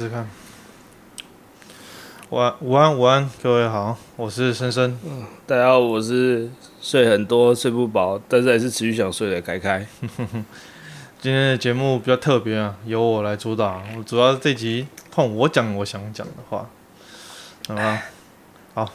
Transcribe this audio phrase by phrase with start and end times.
[0.00, 0.26] 试试看，
[2.30, 4.98] 午安午安午安，各位好，我是深深。
[5.04, 6.48] 嗯，大家好，我是
[6.80, 9.86] 睡很多睡不饱，但是还是持续想睡的凯凯。
[11.20, 13.82] 今天的节目比较特别啊，由我来主导。
[13.94, 16.66] 我主要这集换我讲我想讲的话，
[17.68, 18.02] 好吧？
[18.72, 18.90] 好，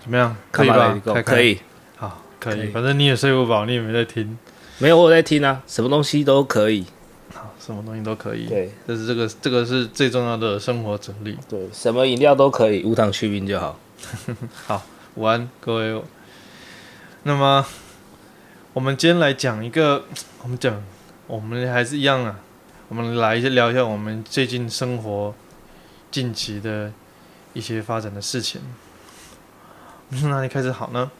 [0.00, 0.36] 怎么样？
[0.52, 0.96] 可以吧？
[1.06, 1.58] 开开可以。
[1.96, 2.68] 好，可以。
[2.68, 4.38] 反正你也睡不饱，你也没在听。
[4.78, 6.86] 没有，我在听啊，什么东西都可以。
[7.64, 11.38] 什么东西都可以，对，这是这个这个是最重要的生活哲理。
[11.48, 13.80] 对，什么饮料都可以，无糖去冰就好。
[14.66, 14.82] 好，
[15.14, 16.02] 午安各位。
[17.22, 17.64] 那么
[18.74, 20.04] 我们今天来讲一个，
[20.42, 20.82] 我们讲，
[21.26, 22.38] 我们还是一样啊，
[22.88, 25.34] 我们来聊一下我们最近生活
[26.10, 26.92] 近期的
[27.54, 28.60] 一些发展的事情。
[30.10, 31.10] 我们从哪里开始好呢？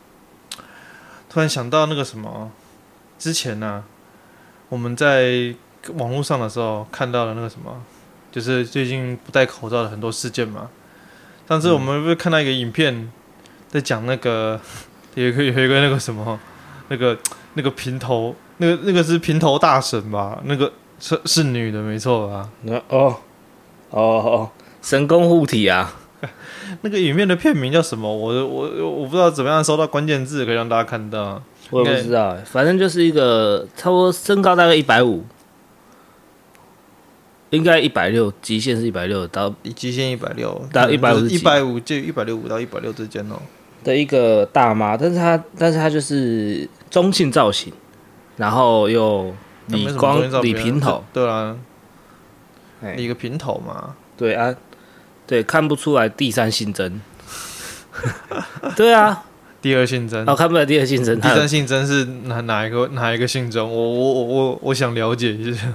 [1.31, 2.53] 突然想到那个什么，
[3.19, 3.84] 之前呢、啊，
[4.69, 5.55] 我们在。
[5.97, 7.83] 网络上的时候看到了那个什么，
[8.33, 10.69] 就是最近不戴口罩的很多事件嘛。
[11.48, 13.11] 上次我们不是看到一个影片，
[13.69, 14.61] 在讲那个
[15.14, 16.39] 有一个有一个那个什么，
[16.89, 17.17] 那个
[17.55, 20.41] 那个平头，那个那个是平头大神吧？
[20.44, 22.48] 那个是是女的没错吧？
[22.62, 23.16] 那哦
[23.91, 24.50] 哦哦，
[24.81, 25.94] 神功护体啊！
[26.81, 28.09] 那个影片的片名叫什么？
[28.11, 31.42] 我我我不知道怎么样搜到关键字可以让大家看到。
[31.70, 35.25] 我也不知道，反正就是一个差不多身高大概一百五。
[37.50, 43.41] 应该一百六，极限是一百六到极限一百六到一百五，一百五就一百六五到一百六之间哦。
[43.84, 47.72] 的一个大妈，但是她但是她就是中性造型，
[48.37, 49.34] 然后又
[49.67, 51.56] 理光理平头，对啊，
[52.97, 54.55] 理个平头嘛，对啊，
[55.27, 57.00] 对看不出来第三性征，
[58.75, 59.25] 对啊。
[59.65, 61.19] 第二性征哦，看不了第二性征。
[61.19, 63.67] 第三性征是哪哪一个哪一个性征？
[63.67, 65.67] 我我我我我想了解一下。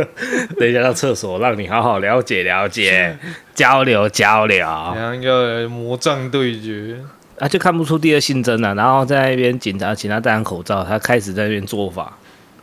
[0.60, 3.18] 等一下到厕所，让你好好了解了解，
[3.54, 4.58] 交 流交流。
[4.58, 7.00] 两个魔杖对决
[7.38, 8.74] 啊，就看不出第二性征了。
[8.74, 12.18] 然后在那边警察请他戴上口罩，他开始在那边做法，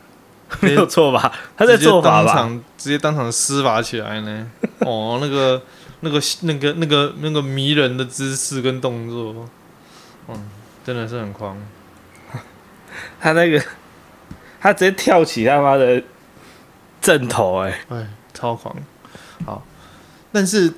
[0.61, 1.31] 没有错吧？
[1.57, 2.47] 他在做法吧？
[2.77, 4.47] 直接当场施法起来呢？
[4.81, 5.59] 哦，那个
[6.01, 9.49] 那个那个那个那个迷人的姿势跟动作，
[10.29, 10.35] 嗯。
[10.85, 11.57] 真的是很狂，
[13.19, 13.59] 他那个，
[14.61, 16.03] 他直接跳起他妈的
[17.01, 18.75] 阵头，哎，哎，超狂，
[19.43, 19.65] 好，
[20.31, 20.71] 但是，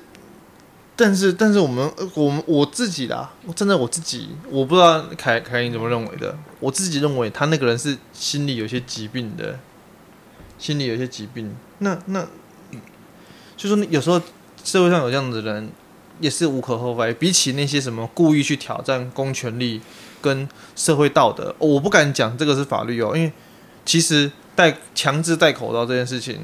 [0.96, 9.58] 但是，但是我们，我们我自己啦，我真的我自己，我不知道凯凯你怎么认为的，我自己认为他那个人是心理有些疾病的，
[10.56, 12.26] 心里有些疾病，那那，
[13.58, 14.18] 就说有时候
[14.64, 15.70] 社会上有这样子的人。
[16.20, 19.80] 也是无可厚非，比起那些什么故意去挑战公权力
[20.20, 23.32] 跟社会道德，哦，我不敢讲这个是法律哦，因为
[23.84, 26.40] 其实戴强制戴口罩这件事情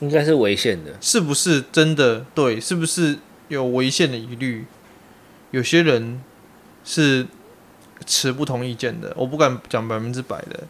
[0.00, 2.60] 应该是违宪的，是不是真的对？
[2.60, 3.18] 是不是
[3.48, 4.66] 有违宪的疑虑？
[5.52, 6.20] 有些人
[6.84, 7.26] 是
[8.04, 10.64] 持不同意见的，我不敢讲百分之百的，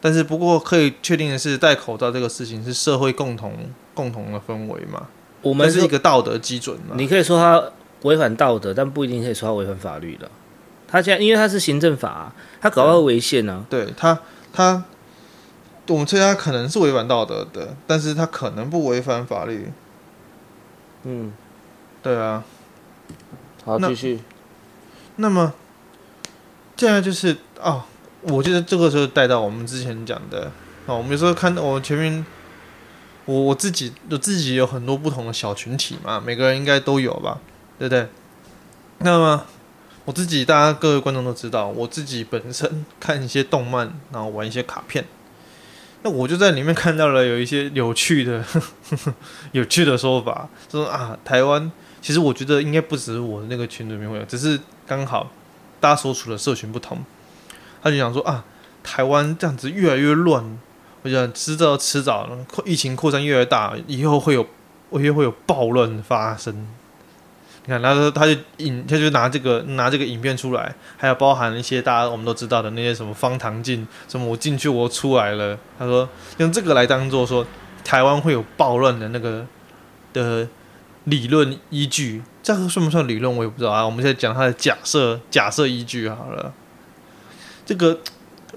[0.00, 3.52] 但是不过可以确定的是，戴口罩这个事情是社会共同
[3.94, 5.08] 共同的氛围嘛，
[5.42, 7.62] 我们是一个道德基准嘛，你可以说他。
[8.02, 10.30] 违反道德，但不一定可以说他违反法律的。
[10.88, 13.64] 他现在因为他是行政法、啊，他搞到违宪呢。
[13.68, 14.18] 对他，
[14.52, 14.84] 他，
[15.88, 19.70] 我们觉得他可能是违反道德的，但是他可能不违反法律。
[21.04, 21.32] 嗯，
[22.02, 22.44] 对啊。
[23.64, 24.20] 好，继续。
[25.16, 25.52] 那么，
[26.76, 27.82] 现在就是哦，
[28.22, 30.50] 我觉得这个时候带到我们之前讲的
[30.86, 32.24] 哦，我们有时候看到我前面。
[33.24, 37.40] 我我自己我自己有很多不同的小群体嘛，每个人应该都有吧，
[37.78, 38.08] 对不对？
[38.98, 39.44] 那么
[40.04, 45.04] 我自己，大家各位观众都知道，我自己本身 看一些动漫，然后玩一些卡片，
[46.02, 48.44] 那我就在里面看到了有一些 有趣的、
[49.52, 51.70] 有趣的说法，说啊，台湾
[52.00, 55.30] 其实我觉得应该不止我的那个群里面会有，只是刚好
[55.80, 56.98] 大家所处的社群不同，
[57.82, 58.44] 他就想说啊，
[58.82, 60.58] 台湾这样子越来越乱。
[61.02, 62.28] 我想迟早迟早，
[62.64, 64.44] 疫情扩散越来越大，以后会有，
[64.92, 66.66] 以后会有暴乱发生。
[67.66, 75.58] 你看，他说他就引，他就拿这个拿这个影片出来，还有包含一些大家我们都知道的那些什么方唐镜，什么我进去我出来了。
[75.78, 76.08] 他说
[76.38, 77.46] 用这个来当做说
[77.84, 79.44] 台湾会有暴乱的那个
[80.12, 80.48] 的
[81.04, 83.84] 理论依据，这个算不算理论我也不知道啊。
[83.84, 86.54] 我们现在讲他的假设假设依据好了。
[87.64, 87.98] 这个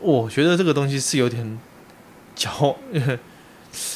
[0.01, 1.59] 我觉得这个东西是有点。
[2.39, 2.77] 脚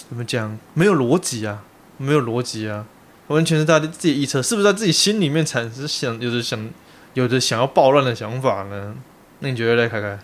[0.10, 0.60] 怎么讲？
[0.74, 1.64] 没有逻辑啊，
[1.96, 2.86] 没有逻辑啊，
[3.28, 6.70] 完全是他的自己臆测，是不是在自己心里面产生想有的想
[7.14, 8.96] 有的想要暴乱的想法呢？
[9.40, 10.20] 那你觉得嘞，凯凯？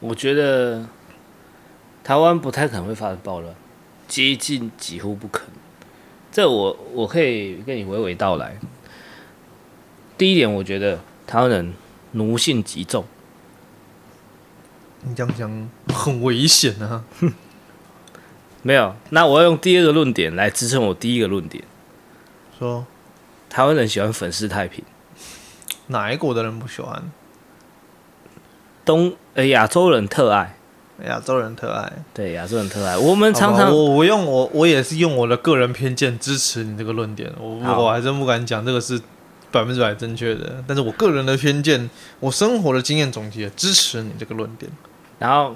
[0.00, 0.86] 我觉得
[2.02, 3.54] 台湾不太可能会发生暴乱，
[4.06, 5.50] 接近几乎不可能。
[6.30, 8.58] 这我我可以跟你娓娓道来。
[10.16, 11.74] 第一点，我觉得台湾人
[12.12, 13.04] 奴性极重。
[15.02, 17.04] 你这样讲很危险啊！
[18.66, 21.62] 没有，那我要用第二个论点来支撑我第一个论点。
[22.58, 22.86] 说，
[23.50, 24.82] 台湾人喜欢粉饰太平。
[25.88, 27.10] 哪一国的人不喜欢？
[28.86, 30.56] 东呃亚洲人特爱。
[31.04, 31.92] 亚洲人特爱。
[32.14, 32.96] 对，亚洲人特爱。
[32.96, 37.30] 我们常常我我用我我也是用我的个人偏见支持你这个论点。
[37.38, 38.98] 我我还真不敢讲这个是
[39.50, 44.72] 百分之百正确的，但是我个人的偏见，我生活的经验总结支持你这个论点。
[45.18, 45.54] 然后，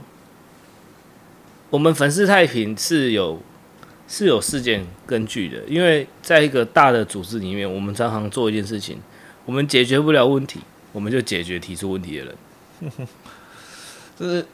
[1.70, 3.40] 我们粉饰太平是有
[4.06, 8.98] 是有事件根据的，因为在一个大的组织里面，我们常常做一件事情，
[9.44, 10.60] 我们解决不了问题，
[10.92, 12.34] 我们就解决提出问题的人。
[14.18, 14.46] 就是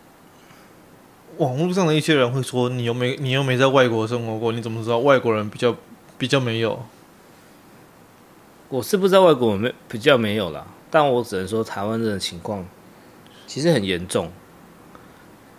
[1.38, 5.76] 网络上的一些人会说：“你又没你又没在外国生活过，你怎么知道外国人比较
[6.18, 6.84] 比较没有？”
[8.68, 12.66] 我是不知道外国没比较没有啦，但我只能说台湾人的情况
[13.46, 14.32] 其实很严重。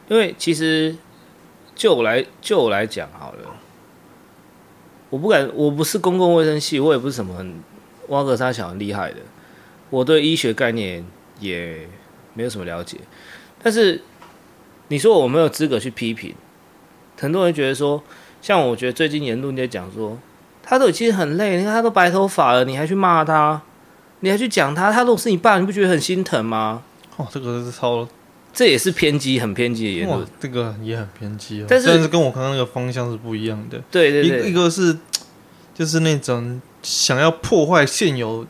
[0.07, 0.95] 因为其实，
[1.75, 3.39] 就我来就我来讲好了，
[5.09, 7.61] 我不敢，我不是公共卫生系，我也不是什么很
[8.07, 9.17] 挖个沙小很厉害的，
[9.89, 11.05] 我对医学概念
[11.39, 11.87] 也
[12.33, 12.97] 没有什么了解。
[13.61, 14.01] 但是
[14.87, 16.33] 你说我没有资格去批评，
[17.19, 18.01] 很多人觉得说，
[18.41, 20.17] 像我觉得最近言论在讲说，
[20.63, 23.61] 他都已经很累，你看他都白头发了，你还去骂他，
[24.21, 26.83] 你还去讲他，他如果是你爸，你不觉得很心疼吗？
[27.17, 28.07] 哦，这个是超。
[28.55, 30.25] 这也是偏激，很偏激的言论。
[30.39, 33.77] 这个也很偏激哦，但是，但是跟我刚刚那个方向是不一样的。
[33.91, 34.97] 对对对，一一个是
[35.77, 38.47] 就是那种想要破坏现有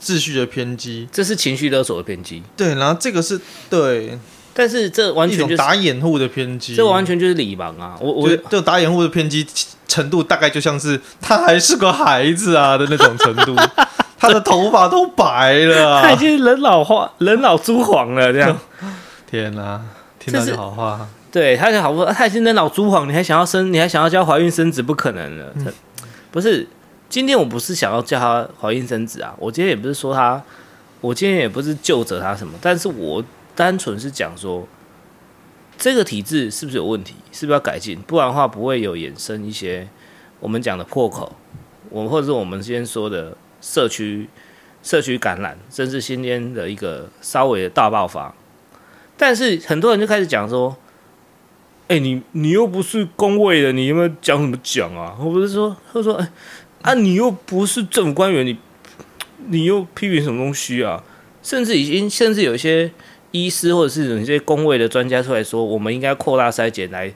[0.00, 2.40] 秩序的偏激，这是情绪勒索的偏激。
[2.56, 4.16] 对，然后这个是对，
[4.54, 7.98] 但是这完全就是打掩护的偏激，这完全就是李盲啊！
[8.00, 9.44] 我我就打掩护的偏激
[9.88, 13.56] 程度，大概就像是他还是个孩子啊的那种程度，
[14.16, 18.56] 他的头发都白了，啊，他已经人老化，人老珠黄了，这样。
[19.30, 19.84] 天哪、啊，
[20.18, 21.08] 听到就好话。
[21.30, 25.52] 对，他就好说，他已经人老珠黄，你还想要生，你还想要叫怀孕生子，不可能了。
[25.54, 25.72] 嗯、
[26.32, 26.66] 不是，
[27.08, 30.42] 今天我不是想要叫他怀孕生子啊，我今天也不是说他，
[31.00, 33.24] 我今天也不是就责他什么，但是我
[33.54, 34.66] 单纯是讲说，
[35.78, 39.86] 这个体制是不是有问题，是不是要改进，不然的话不会有衍生一些
[40.40, 41.36] 我们讲的破口，
[41.90, 44.28] 我或者是我们先说的社区
[44.82, 48.34] 社区感染，甚至今天的一个稍微的大爆发。
[49.20, 50.74] 但是很多人就开始讲说
[51.88, 56.14] ：“哎、你你又不是公卫的，你有没有讲什么讲啊？”我不是说，他说
[56.80, 58.56] ：“哎、啊，你又不是政府官员，你
[59.48, 61.04] 你又批评什么东西啊？”
[61.44, 62.90] 甚至已经，甚至有一些
[63.32, 67.12] 医师或者是有一些公卫的专家出来说：“我们应该扩大筛检来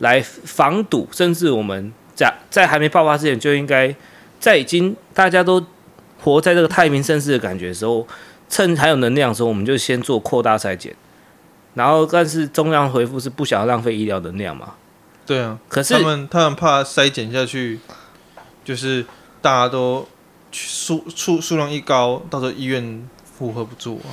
[0.00, 3.96] 来防堵，甚至我们在在还没爆发之前就应该，
[4.38, 5.64] 在已经大家都
[6.20, 8.06] 活在这个太平盛世的感觉的时候，
[8.50, 10.94] 趁还有能量的时候，我们就先做扩大筛检。”
[11.76, 14.74] 然后，但是中央回复是不想要浪费医疗能量嘛？
[15.26, 17.78] 对啊，可是他们他们怕筛减下去，
[18.64, 19.04] 就是
[19.42, 20.08] 大家都
[20.50, 24.08] 数数数量一高，到时候医院负荷不住啊。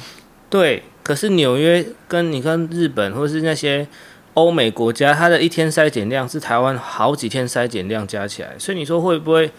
[0.49, 3.87] 对，可是纽约跟你看日本或是那些
[4.33, 9.49] 欧美国家，它的一天筛检量是台湾好几天筛检量加起来，所以你说会不会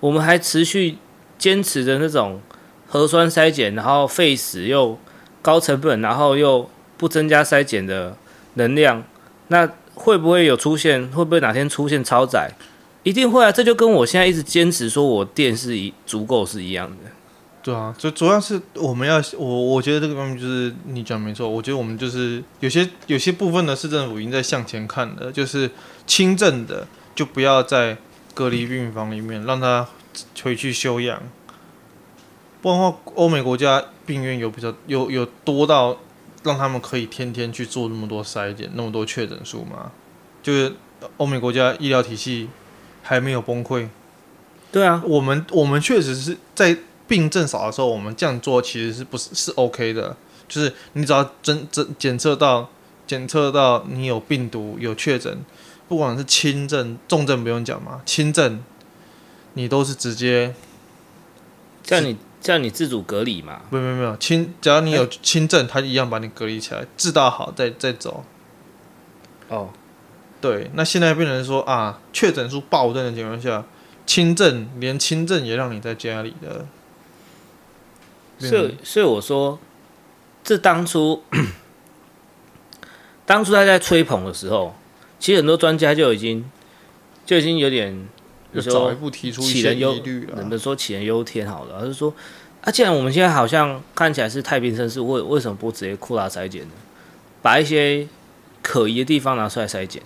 [0.00, 0.96] 我们还持续
[1.36, 2.40] 坚持着那种
[2.86, 4.98] 核酸筛检，然后费时又
[5.42, 8.14] 高成本，然后又不增加筛检的
[8.54, 9.02] 能量，
[9.46, 11.08] 那会不会有出现？
[11.12, 12.50] 会不会哪天出现超载？
[13.04, 13.50] 一定会啊！
[13.50, 17.10] 这就跟我现在一直坚持说我电是一足够是一样的。
[17.62, 21.48] 对啊，就主要是我们要我我觉得这个方面就是你讲没错。
[21.48, 25.70] 我觉得我们就是有些有些部分的市政府已经在向前看了，就是
[26.06, 27.96] 轻症的就不要在
[28.34, 29.88] 隔离病房里面，让他
[30.42, 31.22] 回去休养。
[32.60, 35.96] 不然的话，欧美国家病院有比较有有多到。
[36.44, 39.90] 让他们可以天天去做那么多筛检，那么多确诊数吗？
[40.42, 40.72] 就是
[41.16, 42.48] 欧美国家医疗体系
[43.02, 43.88] 还没有崩溃。
[44.70, 46.76] 对啊，我们我们确实是在
[47.06, 50.16] 病症少的时候，我们这样做其实是不是是 OK 的？
[50.46, 52.70] 就是你只要真真检测到
[53.06, 55.44] 检测到你有病毒有确诊，
[55.88, 58.62] 不管是轻症重症不用讲嘛，轻症
[59.54, 60.54] 你都是直接
[61.82, 62.16] 在你。
[62.40, 63.62] 叫你自主隔离嘛？
[63.70, 68.24] 没有没有没有，轻只要你有轻症，他一样把你隔离起来，治到好再再走。
[69.48, 69.70] 哦，
[70.40, 73.64] 对，那现在变成说啊，确诊数暴增的情况下，
[74.06, 76.66] 轻症连轻症也让你在家里的。
[78.38, 79.58] 所以所以我说，
[80.44, 81.24] 这当初
[83.26, 84.76] 当初他在吹捧的时候，
[85.18, 86.48] 其实很多专家就已经
[87.26, 88.06] 就已经有点
[88.54, 90.36] 就早一步提出一些疑虑了。
[90.36, 92.14] 人们说杞人忧天好了，而是说
[92.62, 96.70] 啊，既然我们现在好像看起来是太平盛世，为为什么不直接扩大筛检呢？
[97.40, 98.06] 把一些
[98.62, 100.02] 可疑的地方拿出来筛检，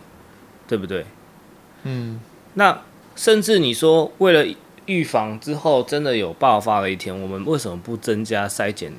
[0.68, 1.06] 对不对？
[1.84, 2.20] 嗯，
[2.54, 2.82] 那
[3.16, 4.46] 甚至你说为了
[4.86, 8.92] 预防之后真的有爆发的一天，我们为什么不增加筛检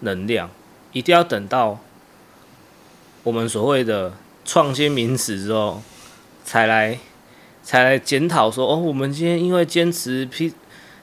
[0.00, 0.50] 能量？
[0.92, 1.78] 一定要等到
[3.22, 4.12] 我们所谓的
[4.44, 5.82] 创新名词之后，
[6.44, 6.98] 才来
[7.66, 10.52] 才来检讨说哦，我们今天因为坚持 P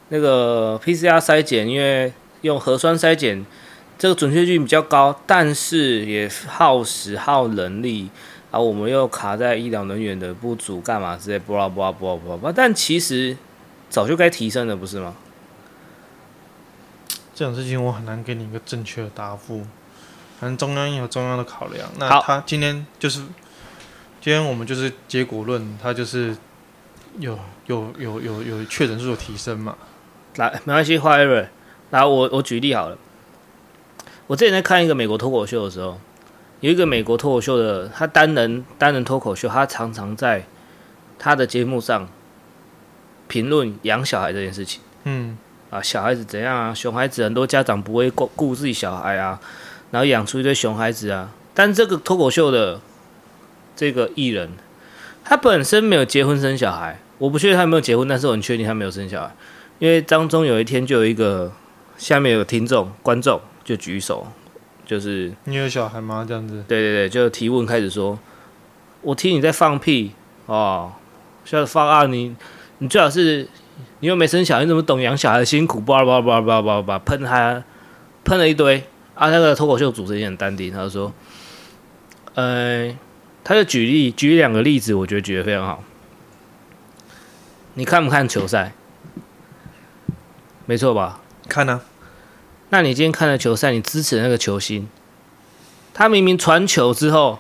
[0.08, 3.46] 那个 PCR 筛检，因为用核酸筛检。
[4.00, 8.10] 这个准确率比较高，但是也耗时耗人力，
[8.52, 12.54] 然后我们又卡在医疗人员的不足，干嘛之类，不拉不拉不拉巴拉。
[12.54, 13.38] 但其实
[13.90, 15.16] 早就该提升了，不是吗？
[17.36, 19.66] 这种事情我很难给你一个正确的答复。
[20.40, 21.90] 反正中央有中央的考量。
[21.98, 23.20] 那他今天就是，
[24.20, 26.36] 今天我们就是结果论，他就是
[27.20, 29.78] 有有有有有确诊数有提升嘛？
[30.36, 31.48] 来，没关系，花瑞，
[31.92, 32.98] 来我我举例好了。
[34.28, 36.00] 我之前在看一个美国脱口秀的时候，
[36.62, 40.46] 有一个美国脱口秀的，他单人单人脱口秀，他常常在
[41.20, 42.08] 他的节目上
[43.28, 44.82] 评论养小孩这件事情。
[45.04, 45.38] 嗯，
[45.70, 46.74] 啊，小孩子怎样啊？
[46.74, 49.40] 熊孩子很多家长不会顾顾自己小孩啊，
[49.92, 51.32] 然后养出一堆熊孩子啊。
[51.54, 52.80] 但这个脱口秀的
[53.76, 54.50] 这个艺人，
[55.24, 59.36] 他本身没有结婚生小孩，我不确定他有没有结婚，但是我很确定他没有生小孩，
[59.80, 61.52] 因为当中有一天就有一个
[61.98, 63.40] 下面有个听众观众。
[63.66, 64.28] 就举手，
[64.86, 66.26] 就是你有小孩吗？
[66.28, 66.66] 这样子？
[66.68, 68.20] 对对对，就提问开始说，
[69.02, 70.12] 我听你在放屁
[70.48, 70.92] 哦，
[71.46, 72.06] 笑放啊！
[72.06, 72.36] 你
[72.80, 73.48] 你最好是
[74.02, 75.80] 你又没生小孩，你怎么懂养小孩的辛苦？
[75.80, 77.64] 叭叭叭叭叭叭喷他，
[78.26, 78.84] 喷了一堆
[79.16, 79.30] 啊！
[79.30, 81.14] 那个脱口秀主持人也很淡定，他就说，
[82.34, 82.94] 呃，
[83.44, 85.84] 他就举例举两个例子，我觉得举得非常好。
[87.74, 88.74] 你看不看球赛？
[90.66, 91.20] 没错吧？
[91.50, 91.82] 看呢、啊。
[92.70, 94.88] 那你今天看了球赛，你支持那个球星，
[95.94, 97.40] 他明明传球之后，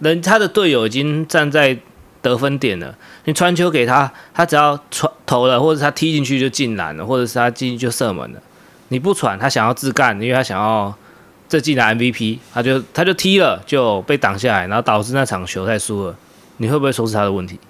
[0.00, 1.78] 人他的队友已经站在
[2.20, 8.42] 得分点了，你传球给他，他只要传投了，或者他踢进去就进篮了，或者是他进去就射门了。
[8.88, 10.96] 你不传，他想要自干，因为他想要
[11.54, 16.16] 这季拿 MVP，他就他就踢了，就被挡下来，然后导致那场球赛输了。
[16.56, 17.60] 你会不会说是他的问题？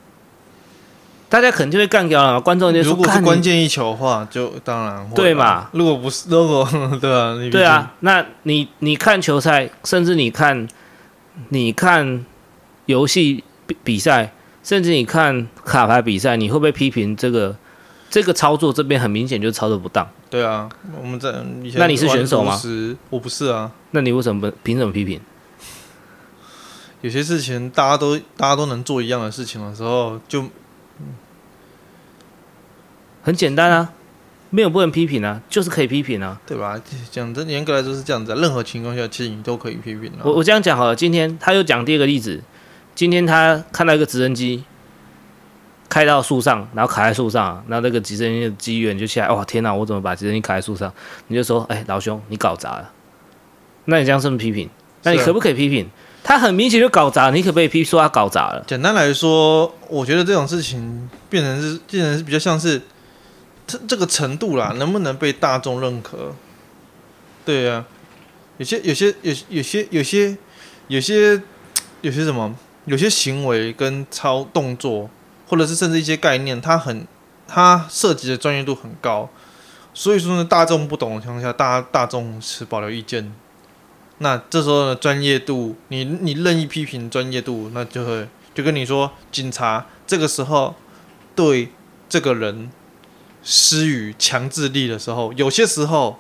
[1.29, 5.69] 大家肯定会干掉了，观众就说：“如果是关键一球的话，就当然会对嘛。
[5.73, 6.67] 如果不是，如果
[6.99, 10.67] 对啊，对啊，那你你看球赛，甚至你看
[11.51, 12.25] 你看
[12.87, 17.55] 游戏比比赛，甚至你看卡牌比赛，你会不会批评这个
[18.09, 18.73] 这个操作？
[18.73, 20.09] 这边很明显就是操作不当。
[20.35, 20.69] 对啊，
[21.01, 21.31] 我们在
[21.77, 22.61] 那你是选手吗？
[23.09, 23.71] 我不是啊。
[23.93, 25.21] 那你为什么不凭什么批评？
[27.03, 30.47] 有些事情大家都大家都能做一样的事情的时候，就。
[33.23, 33.93] 很简单啊，
[34.51, 36.83] 没有不能批评啊，就是可以批评啊，对吧？
[37.13, 40.23] 讲真，严格来说是这样子啊，任何情况下其实你都可以批评啊。
[40.25, 42.43] 我我这样讲好了，今天他又讲第二个例子，
[42.97, 44.65] 今天他看到一个直升机
[45.95, 50.93] 开到树上，然后卡在树上，然后那个直升机的机员就起来，哇，天哪，我怎么把直升机卡在树上？
[51.29, 52.91] 你就说，哎，老兄，你搞砸了。
[53.85, 54.69] 那你这样是不是批评？
[55.05, 55.89] 那你可不可以批评？
[56.25, 58.65] 他很明显就搞砸，你可不可以批说他搞砸了？
[58.67, 62.83] 简单来说，我觉得这种事情变成是，变成是比较像是。
[63.67, 66.35] 这这个程度啦，能不能被大众认可？
[67.47, 67.87] 对呀、啊，
[68.59, 70.37] 有些有些有有些有些
[70.89, 71.43] 有些
[72.03, 72.55] 有些什么？
[72.85, 75.09] 有些行为跟操动作，
[75.55, 77.07] 或者是甚至一些概念，它很
[77.47, 79.31] 它涉及的专业度很高，
[79.95, 83.33] 所以说呢，大众不懂的情况下，大家大众持保留意见。
[84.19, 90.75] 那这时候呢，专业度，你你任意批评专业度，那就会就跟你说，警察这个时候
[91.37, 91.69] 对
[92.09, 92.73] 这个人。
[93.47, 96.19] 施予强制力的时候，有些时候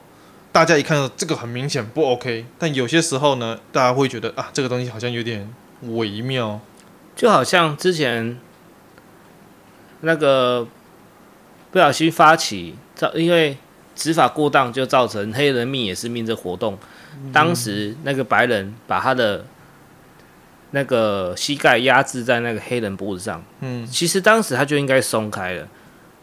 [0.52, 5.50] 大家一看到这个很明显不 OK，但有些时候呢，大家会觉得啊，这个东西好像有点
[5.80, 6.60] 微妙，
[7.16, 8.38] 就好像之前
[10.04, 10.66] 那个
[11.72, 13.56] 不小心发起造，因为
[13.96, 16.78] 执法过当就造成黑人命也是命这活动，
[17.32, 19.44] 当时那个白人把他的
[20.70, 25.66] 那个膝盖压制在那个黑人脖子上，嗯，其实当时他就应该松开了。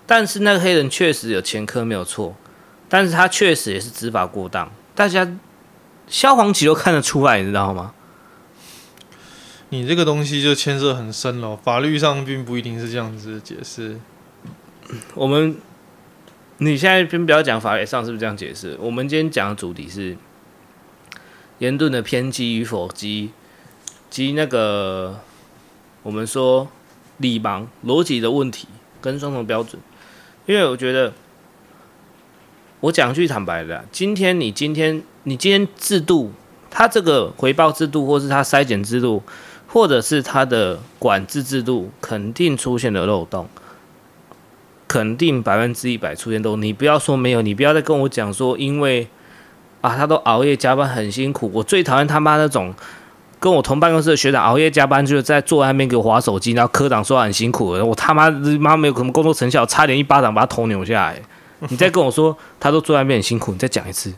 [0.05, 2.35] 但是那个黑人确实有前科没有错，
[2.89, 5.25] 但是他确实也是执法过当，大家
[6.07, 7.93] 萧煌奇都看得出来，你知道吗？
[9.71, 13.97] 你这个东西就牵涉很深了，法律上并不一定是这样子的解释。
[15.15, 15.55] 我们
[16.57, 20.17] 你现在先不要讲法律上是不是这样解释，我们今天讲的主题是
[21.59, 23.31] 言论的偏激与否及
[24.09, 25.21] 及那个
[26.03, 26.69] 我们说
[27.17, 28.67] 理盲逻辑的问题。
[29.03, 29.81] 跟双重标准，
[30.45, 31.11] 因为我觉得，
[32.81, 36.31] 我讲句坦白的，今天你今天你今天制度，
[36.69, 39.23] 它这个回报制度，或是它筛检制度，
[39.71, 43.47] 或者是它的管制制度，肯定出现了漏洞，
[44.87, 46.61] 肯定百分之一百出现漏洞。
[46.61, 49.07] 你不要说没有，你不要再跟我讲说，因为
[49.81, 52.73] 啊，他都熬夜加班很辛苦，我最讨厌他妈那种。
[53.39, 61.19] 跟我同办公室的学长熬夜加班，就是在坐在那边给我划手机，然后科长说很辛苦，我他妈妈没有什么工作成效，差点一巴掌把他头扭下来。
[61.69, 64.13] 你再跟我说他都坐在那边很辛苦，你再讲一次。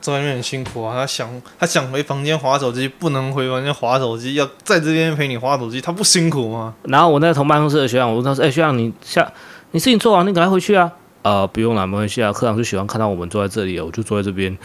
[0.00, 6.74] 坐在那边很辛苦啊，他想他想回房间划手机，不能回房间划手机，要在这边陪你划手机，他不辛苦吗？
[6.84, 9.30] 然后我那个同办公室的学长，我问他说：“哎、学长你下
[9.72, 10.90] 你事情做完，你赶快回去啊。”
[11.22, 12.32] 呃，不用了，没关系啊。
[12.32, 14.58] 科长就喜欢看到我们坐在这里，我就坐在这边，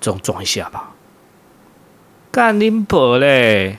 [0.00, 0.90] 这种撞一下吧。
[2.30, 3.78] 干你婆嘞！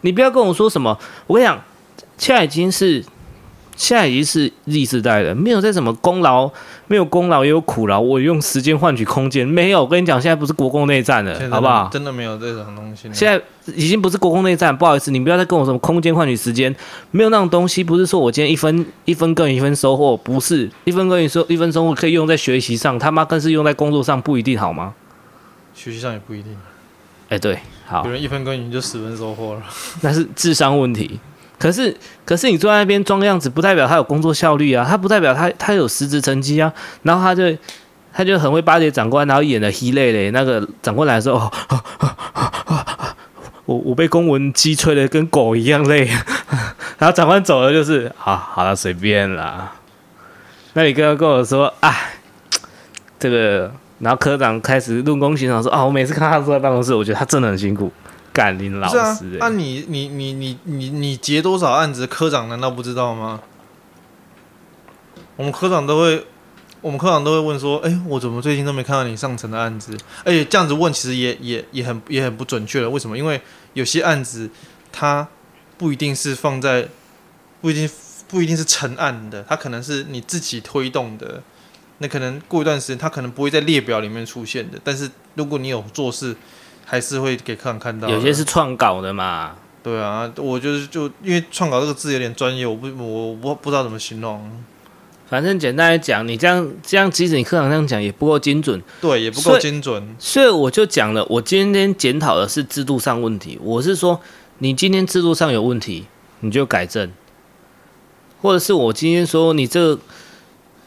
[0.00, 1.60] 你不要跟我说什么，我跟你讲，
[2.16, 3.04] 现在已经是
[3.76, 6.50] 现在已经是 Z 世代了，没有在什么功劳，
[6.86, 8.00] 没有功劳也有苦劳。
[8.00, 9.82] 我用时间换取空间，没有。
[9.82, 11.88] 我跟你讲，现在不是国共内战了，好不好？
[11.92, 13.08] 真的没有这种东西。
[13.12, 13.40] 现在
[13.74, 16.74] 已经不是国共内战，不好意思，你不要再跟我什么空间换取时间，
[17.10, 17.84] 没有那种东西。
[17.84, 24.94] 不是说我今天一分一分耕耘一分收获，不是一分耕耘收一分收获可以用在学习上，他妈更是用在工作上，不一定好吗？
[25.74, 26.52] 学习上也不一定。
[27.28, 27.58] 哎、欸，对。
[27.88, 29.62] 好，有人一分耕耘就十分收获了，
[30.00, 31.20] 那是智商问题。
[31.58, 36.72] 可是，可是你坐在那边装样子，不代表他有工作效率啊，他不代表他他有实质成绩啊。
[37.02, 37.56] 然后他就
[38.12, 40.30] 他就很会巴结长官，然后演的稀累嘞。
[40.30, 41.50] 那个长官来的时候，哦、
[43.66, 46.06] 我我被公文鸡吹的跟狗一样累。
[46.98, 49.72] 然后长官走了，就是好好了，随便啦。
[50.74, 52.12] 那你刚刚跟我说，哎，
[53.18, 53.72] 这个。
[53.98, 57.90] 然后科长开始论功行赏，说：“啊，我每次看他坐在办公室，我觉得他真的很辛苦，
[58.36, 59.14] 干林老师、欸。
[59.14, 63.40] 是啊，那、你你你你你你结多少案子，科长难道不知道吗？
[65.36, 66.26] 我们科长都会，
[66.82, 69.96] 我们科长都会问说：，哎，我怎么最近都没看到你上层的案子？
[70.22, 72.90] 而且这样子问，其实也也也很也很不准确了。
[72.90, 73.16] 为什么？
[73.16, 73.40] 因为
[73.72, 74.50] 有些案子，
[74.92, 75.26] 它
[75.78, 76.86] 不一定是放在，
[77.62, 77.88] 不一定
[78.28, 81.42] 不一定是成案的，它可能是你自己推动的。”
[81.98, 84.78] 那可能过一段时间，他可能不会在列表里面出现的。
[84.84, 86.36] 但是如果你有做事，
[86.86, 88.08] 还是会给客人看到。
[88.08, 89.56] 有些是创稿的嘛。
[89.82, 94.50] 对啊，我就是就因为创稿这个字有点专业，我不我不不知道怎么形容。
[95.28, 98.80] 反正简单来讲，你这样这样，即使你课堂这样讲，也不够精准。
[99.00, 100.00] 对，也不够精准。
[100.18, 103.58] 所以，所以我就讲了，我今天检讨的是制度上问题。
[103.60, 104.18] 我是说，
[104.58, 106.06] 你今天制度上有问题，
[106.40, 107.12] 你就改正。
[108.40, 110.00] 或者是我今天说你这个。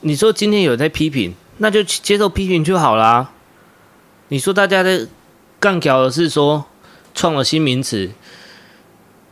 [0.01, 3.31] 你说今天有在批评，那就接受批评就好啦。
[4.29, 5.05] 你说大家在
[5.59, 6.65] 杠脚的是说
[7.13, 8.11] 创了新名词，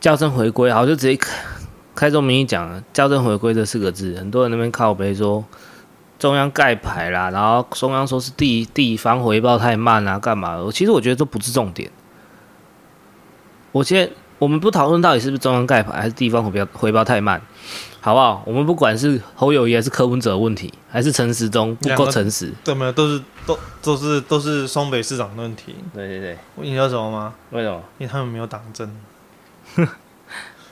[0.00, 1.32] 校正回归，好，就直接开
[1.94, 4.14] 开宗明义讲了校正回归这四个字。
[4.16, 5.44] 很多人那边靠北说
[6.18, 10.58] 中央盖牌啦，然后中央说是地地方回报太慢啊，干嘛？
[10.72, 11.90] 其实我觉得这不是重点。
[13.72, 17.40] 我现我们不讨论到底是不是中央盖牌，还是地方回报回报太慢。
[18.00, 18.42] 好不好？
[18.46, 22.92] 我们不管是侯友谊还是柯文哲的问题，还是陈时中不够诚实，对没有？
[22.92, 25.74] 都是都都是都是双北市长的问题。
[25.92, 27.34] 对对对，你知道什么吗？
[27.50, 27.82] 为什么？
[27.98, 28.90] 因为他们没有党证。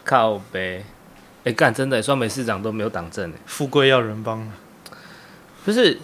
[0.05, 3.33] 靠北，哎、欸，干真的，双北市长都没有党证。
[3.45, 4.49] 富贵要人帮。
[5.65, 5.99] 不是，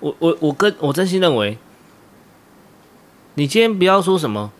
[0.00, 1.56] 我我我跟我真心认为，
[3.34, 4.50] 你今天不要说什么。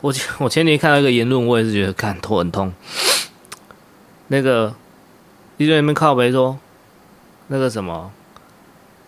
[0.00, 2.72] 我我前几天看到一个言论，我也是觉得看头很痛。
[4.32, 4.72] 那个
[5.56, 6.56] 一堆人们靠北说，
[7.48, 8.12] 那个什么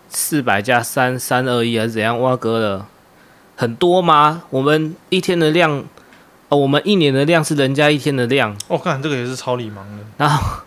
[0.09, 2.85] 四百加三三二一还是怎样挖哥的
[3.55, 4.43] 很多吗？
[4.49, 5.81] 我们一天的量
[6.49, 8.53] 哦，我们一年的量是人家一天的量。
[8.67, 10.03] 我、哦、看这个也是超礼盲的。
[10.17, 10.57] 然后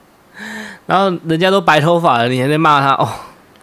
[0.87, 3.07] 然后人家都白头发了，你还在骂他哦？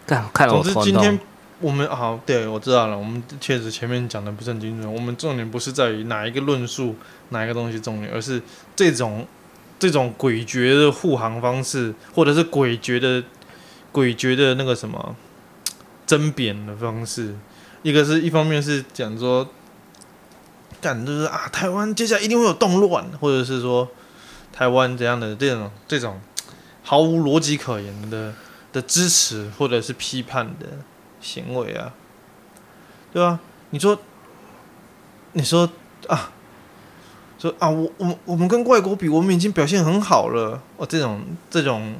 [0.06, 0.62] 看看我。
[0.62, 1.18] 总之今天
[1.58, 2.96] 我们好，对我知道了。
[2.96, 4.94] 我们确实前面讲的不是很精准。
[4.94, 6.94] 我们重点不是在于哪一个论述，
[7.30, 8.40] 哪一个东西重点，而是
[8.76, 9.26] 这种。
[9.78, 13.22] 这种诡谲的护航方式，或者是诡谲的
[13.92, 15.14] 诡谲的那个什么
[16.06, 17.34] 争辩的方式，
[17.82, 19.48] 一个是一方面是讲说，
[20.80, 23.88] 干就是啊，台湾接下来一定会有动乱，或者是说
[24.52, 26.20] 台湾怎样的这种这种
[26.82, 28.34] 毫无逻辑可言的
[28.72, 30.66] 的支持或者是批判的
[31.20, 31.92] 行为啊，
[33.12, 33.40] 对吧？
[33.70, 33.98] 你说，
[35.32, 35.70] 你说
[36.08, 36.30] 啊。
[37.58, 40.60] 啊，我我我们跟外国比，我们已经表现很好了。
[40.76, 41.94] 哦，这种这种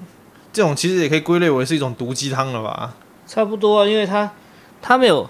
[0.52, 2.94] 这种其实也可以归类为是一种毒鸡汤了吧？
[3.26, 4.30] 差不多啊，因为他
[4.80, 5.28] 他没有。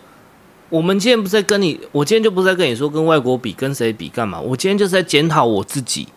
[0.71, 4.41] 我们今天不是在跟你，我今天就不是在跟你说跟外国比，跟谁比干嘛？
[4.41, 6.09] 我今天就是在检讨我自己。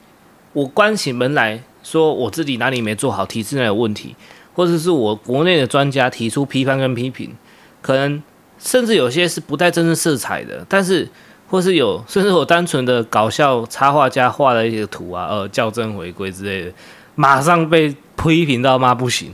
[0.54, 4.16] 我关起门来，说我自己哪里没做好，体制内有问题，
[4.56, 7.36] 或者是我国内的专家提出批判跟批评，
[7.84, 8.24] 可能
[8.58, 11.08] 甚至有些是不带政治色彩的，但是
[11.48, 16.74] 或是有甚至我单纯的搞笑插画家画的一些图啊，呃，校正回归之类的，
[17.16, 19.34] 马上被批评到妈不行。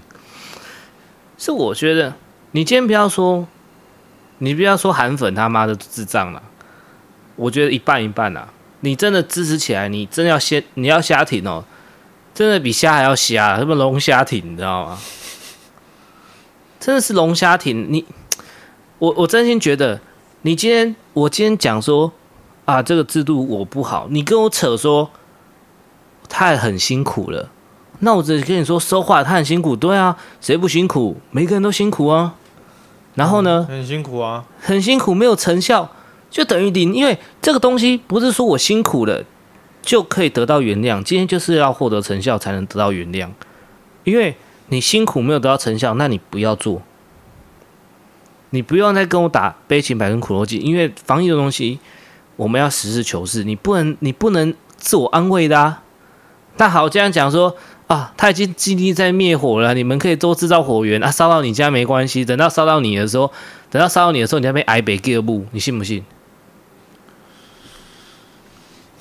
[1.38, 2.14] 是我觉得，
[2.52, 3.48] 你今天不要说，
[4.38, 6.42] 你不要说韩粉他妈的智障了，
[7.36, 8.48] 我觉得一半一半啦。
[8.82, 11.64] 你真的支持起来，你真的要先你要瞎挺哦，
[12.34, 15.00] 真的比虾还要瞎，什么龙虾挺，你知道吗？
[16.80, 18.06] 真的是龙虾挺你，
[19.00, 20.00] 我我真心觉得，
[20.46, 22.12] 你今天我今天讲说
[22.66, 25.10] 啊，这个制度我不好，你跟我扯说
[26.28, 27.50] 他很辛苦了，
[28.00, 31.16] 那我只跟你说说话，他很辛苦，对啊，谁不辛苦？
[31.32, 32.36] 每个人都辛苦啊。
[33.16, 33.66] 然后呢？
[33.70, 35.90] 很辛苦啊，很辛苦，没有成效。
[36.30, 39.24] 就等于零，因为这个东西不是说我辛苦了
[39.82, 43.30] 就可以得到原谅，今天就是要获得成效才能得到原谅。
[44.04, 44.36] 因为
[44.68, 46.82] 你辛苦没有得到成效，那你不要做，
[48.54, 51.80] 你不用再跟我打悲情牌跟苦肉计，因为防疫的东西
[52.36, 55.82] 我们要实事求是，你不能你不能自我安慰的啊。
[56.58, 57.56] 那好，这样讲说
[57.88, 63.32] 啊，他已经尽力在灭火了，你们可以多制造火源啊，烧到你家没关系，等到烧到你的时候，
[63.72, 66.04] 等到烧到你的时候，你要被挨北第二步，你信不信？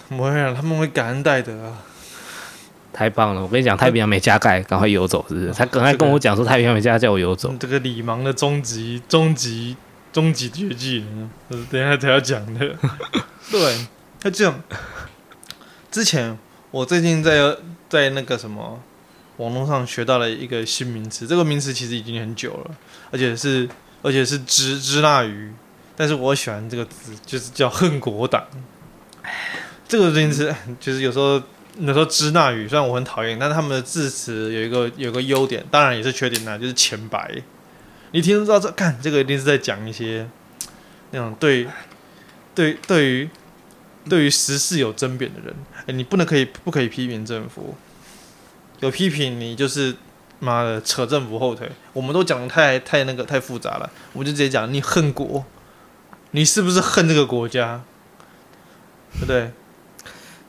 [0.08, 1.91] 不会啊，他们会感恩戴德啊！
[2.92, 3.40] 太棒了！
[3.40, 5.52] 我跟你讲，太平洋没加盖，赶快游走，是不是？
[5.52, 7.52] 他刚才跟我讲说太平洋没加盖，叫我游走。
[7.58, 9.76] 这个李芒的终极、终极、
[10.12, 11.04] 终极绝技，
[11.70, 12.76] 等一下才要讲的。
[13.50, 13.86] 对，
[14.20, 14.62] 他这样。
[15.90, 16.38] 之前
[16.70, 17.56] 我最近在
[17.88, 18.80] 在那个什么
[19.38, 22.70] 网络上学到了一个新名词，这个名词其实已经很久了，
[23.10, 23.68] 而且是
[24.02, 25.52] 而且是支支那鱼，
[25.96, 28.44] 但是我喜欢这个字，就是叫恨国党。
[29.88, 31.42] 这个名词 就是有时候
[31.78, 37.42] 那时候支那语，虽然我很讨厌，但是他们的字词有一个有个优点，当然也是缺点呢，就是浅白。
[38.10, 40.28] 你听得到这，看这个一定是在讲一些
[41.12, 41.66] 那种对
[42.54, 43.30] 对对于
[44.08, 45.54] 对于时事有争辩的人。
[45.86, 47.74] 哎，你不能可以不可以批评政府？
[48.80, 49.96] 有批评你就是
[50.40, 51.70] 妈的扯政府后腿。
[51.94, 55.44] 我们都讲的太太那个太复杂了，我们就直接讲你恨国，
[56.32, 57.82] 你是不是恨这个国家？
[59.14, 59.50] 对不对？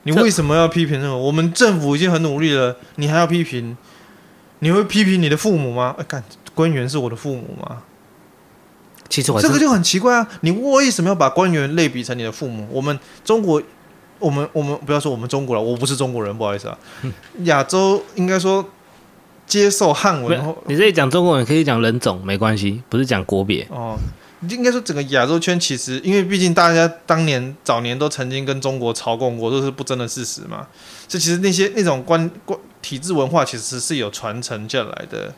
[0.04, 1.16] 你为什么要批评这个？
[1.16, 3.76] 我们政府已经很努力了，你还要批评？
[4.60, 5.94] 你会批评你的父母吗？
[5.98, 6.22] 哎，干，
[6.54, 7.82] 官员是我的父母吗？
[9.10, 10.26] 其实我这个就很奇怪啊！
[10.40, 12.66] 你为什么要把官员类比成你的父母？
[12.70, 13.62] 我们中国，
[14.18, 16.78] 我们我们不要说我们中国了，我不是中国人，不好意思啊。
[17.44, 18.64] 亚洲应该说
[19.46, 23.98] 接受汉文后，你这里讲中国人可以讲人种没关系，不是讲国别哦。
[24.48, 30.66] 应该说，整个亚洲圈其实，因为毕竟大家当年早年都曾经跟中国朝贡过，都是不争的事实嘛。
[31.08, 35.34] 所以其实那些那种关关体制文化，其实是有传承下来的。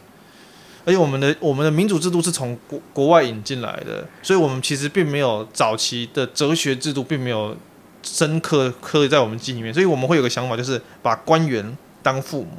[0.85, 7.57] 而且我们的我们的民主制度是从国国外引进来的，所以我们其实并没有早期的哲学制度，并没有
[8.03, 9.75] 深刻刻在我们记忆里面。
[9.75, 12.51] 所以我们会有个想法，就是把官员当父母，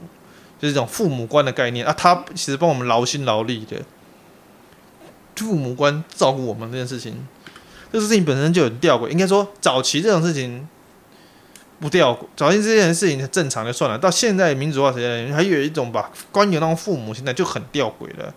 [0.60, 1.94] 就是这种父母官的概念啊。
[1.98, 3.78] 他其实帮我们劳心劳力的。
[5.38, 7.28] 父母官照顾我们这件事情，
[7.92, 9.08] 这个事情本身就很吊诡。
[9.10, 10.68] 应该说，早期这种事情
[11.80, 13.98] 不吊诡，早期这件事情正常就算了。
[13.98, 18.34] 到现在民主化时代，还有一种把官员当父母，现在就很吊诡了。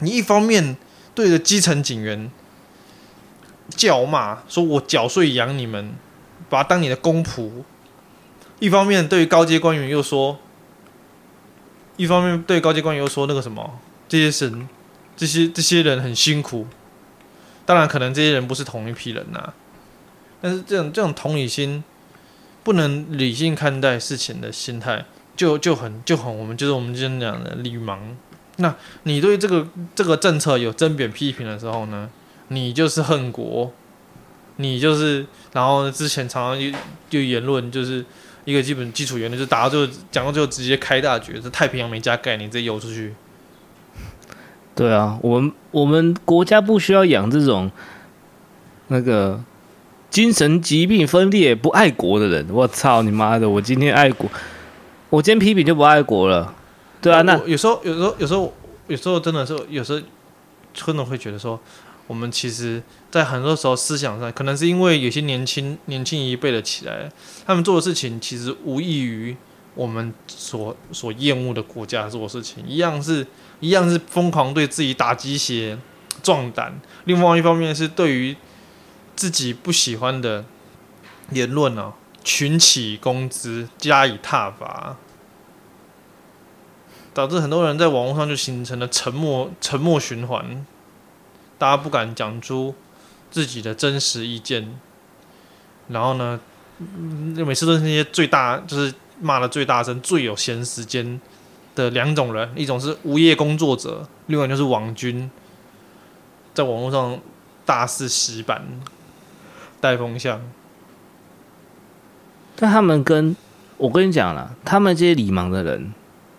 [0.00, 0.76] 你一方面
[1.14, 2.30] 对着基层警员
[3.68, 5.94] 叫骂，说我缴税养你们，
[6.48, 7.50] 把他当你的公仆；
[8.58, 10.38] 一方面对于高阶官员又说，
[11.96, 13.78] 一方面对高阶官员又说那个什么
[14.08, 14.68] 这些神。
[15.20, 16.66] 这些这些人很辛苦，
[17.66, 19.52] 当然可能这些人不是同一批人呐、
[20.40, 21.84] 但是这种这种同理心，
[22.62, 25.04] 不能理性看待事情的心态，
[25.36, 27.98] 就就很就很我们就是我们今天讲的理盲。
[28.56, 32.08] 那你对这个这个政策有争辩批评的时候呢，
[32.48, 33.70] 你就是恨国，
[34.56, 36.78] 你就是然后之前常常就
[37.10, 38.02] 就言论就是
[38.46, 43.14] 一个基本基础言论，就打到最后讲到最后直接开大局，这太平洋没加盖，你直接游出去。
[44.74, 47.70] 对啊，我们我们国家不需要养这种
[48.88, 49.38] 那个
[50.08, 52.46] 精神疾病分裂不爱国的人。
[52.50, 53.50] 我操你妈的！
[53.50, 54.30] 我今天爱国，
[55.10, 56.54] 我今天批评就不爱国了。
[57.02, 58.52] 对啊，那有时候有时候有时候
[58.86, 60.00] 有时候真的是有时候
[60.72, 61.60] 真的会觉得说，
[62.06, 67.10] 我们其实，在很多时候思想上，可能是因为有些年轻年轻一辈的起来，
[67.44, 69.36] 他们做的事情其实无异于
[69.74, 73.26] 我们所所厌恶的国家做的事情，一样是。
[73.60, 75.78] 一样是疯狂对自己打鸡血、
[76.22, 76.80] 壮胆。
[77.04, 78.36] 另外一方面是对于
[79.14, 80.44] 自己不喜欢的
[81.30, 81.92] 言论呢、
[82.24, 84.96] 群起攻之，加以挞伐。
[87.12, 90.64] 导致很多人在网络上就形成了沉默沉默循环，
[91.58, 92.72] 大家不敢讲出
[93.32, 94.78] 自己的真实意见，
[95.88, 96.38] 然后呢，
[96.78, 101.20] 每次都是那些最大就是骂的最大声、最有闲时间
[101.74, 105.30] 的两种人，一种是无业工作者，另外就是网军，
[106.52, 107.18] 在网络上
[107.64, 108.66] 大肆洗版、
[109.80, 110.40] 带风向。
[112.56, 113.34] 但他们跟
[113.76, 115.92] 我跟你讲了，他们这些理盲的人，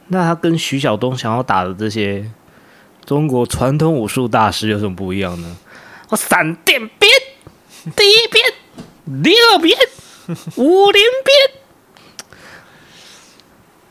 [0.10, 2.30] 那他跟徐晓东想要打的这些
[3.06, 5.58] 中国传统武术大师有什么不一样呢？
[6.10, 7.10] 我闪电鞭，
[7.96, 9.76] 第一鞭，第二鞭，
[10.58, 11.61] 武林鞭，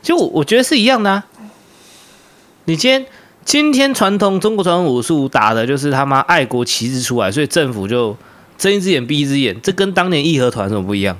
[0.02, 1.24] 就我觉得是一样的啊。
[2.64, 3.06] 你今天
[3.44, 8.16] 今天传统中国传统武术打的就是他妈爱国旗帜出来，所以政府就
[8.58, 11.16] 睁一只眼闭一只眼，这跟当年义和团什么不一样？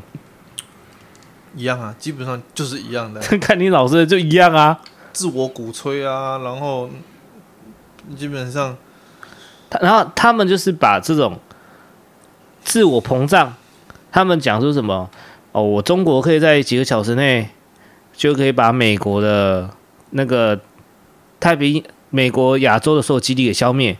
[1.56, 3.20] 一样啊，基本上就是一样的。
[3.38, 4.78] 看你老师的就一样啊，
[5.12, 6.88] 自我鼓吹啊，然后
[8.16, 8.76] 基本上，
[9.68, 11.40] 他然后他们就是把这种
[12.62, 13.52] 自我膨胀，
[14.12, 15.10] 他们讲说什么
[15.50, 17.50] 哦，我中国可以在几个小时内
[18.20, 19.70] 就可以把美国的
[20.11, 20.61] 那个
[21.40, 23.96] 太平美国亚洲的所有基地给消灭，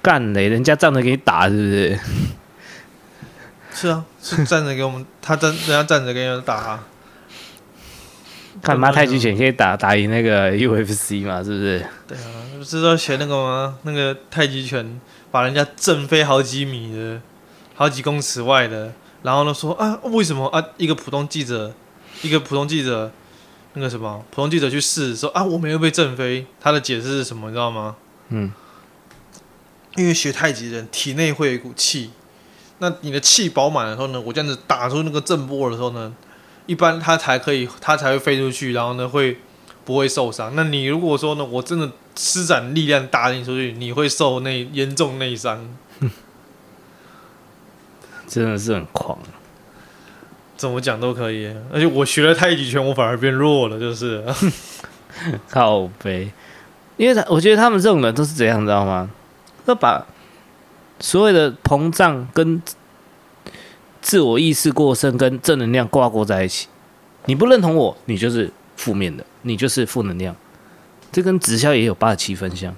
[0.00, 1.98] 干嘞，人家站着给你打是不是？
[3.74, 6.84] 是啊，是站着给我们， 他站，人家站着给人打啊。
[8.62, 11.42] 干嘛太极拳可以打打赢那个 UFC 嘛？
[11.42, 11.84] 是不是？
[12.06, 13.76] 对啊，不是说学那个吗？
[13.82, 15.00] 那个太极拳
[15.32, 17.20] 把人家震飞好几米的，
[17.74, 18.92] 好几公尺外的，
[19.24, 20.64] 然后呢说啊，为什么啊？
[20.76, 21.74] 一个普通记者，
[22.22, 23.10] 一个普通记者，
[23.78, 26.44] 那个什么普通记者去试说啊，我没有被震飞。
[26.60, 27.48] 他的解释是什么？
[27.48, 27.96] 你知道吗？
[28.28, 28.52] 嗯，
[29.96, 32.10] 因为学太极的人体内会有一股气。
[32.80, 36.12] 那你的气饱满的时候呢，我这样子打出那个震波的时候呢，
[36.66, 39.38] 一般他才可以，他才会飞出去，然后呢会
[39.84, 40.54] 不会受伤？
[40.54, 45.68] 那你如果说呢，我真的施展力量打你出去，你会受内严重内伤。
[48.28, 49.18] 真的是很狂，
[50.58, 51.50] 怎么讲都可以。
[51.72, 54.22] 而且我学了太极拳，我反而变弱了，就是
[55.48, 56.30] 靠北。
[56.98, 59.08] 因为他我觉得他们这种人都是这样，知道吗？
[59.64, 60.04] 要把。
[61.00, 62.60] 所谓的膨胀跟
[64.02, 66.66] 自我意识过剩跟正能量挂钩在一起，
[67.26, 70.34] 你不认同我，你就是负面的，你就是负能量。
[71.12, 72.74] 这跟直销也有八十七分像。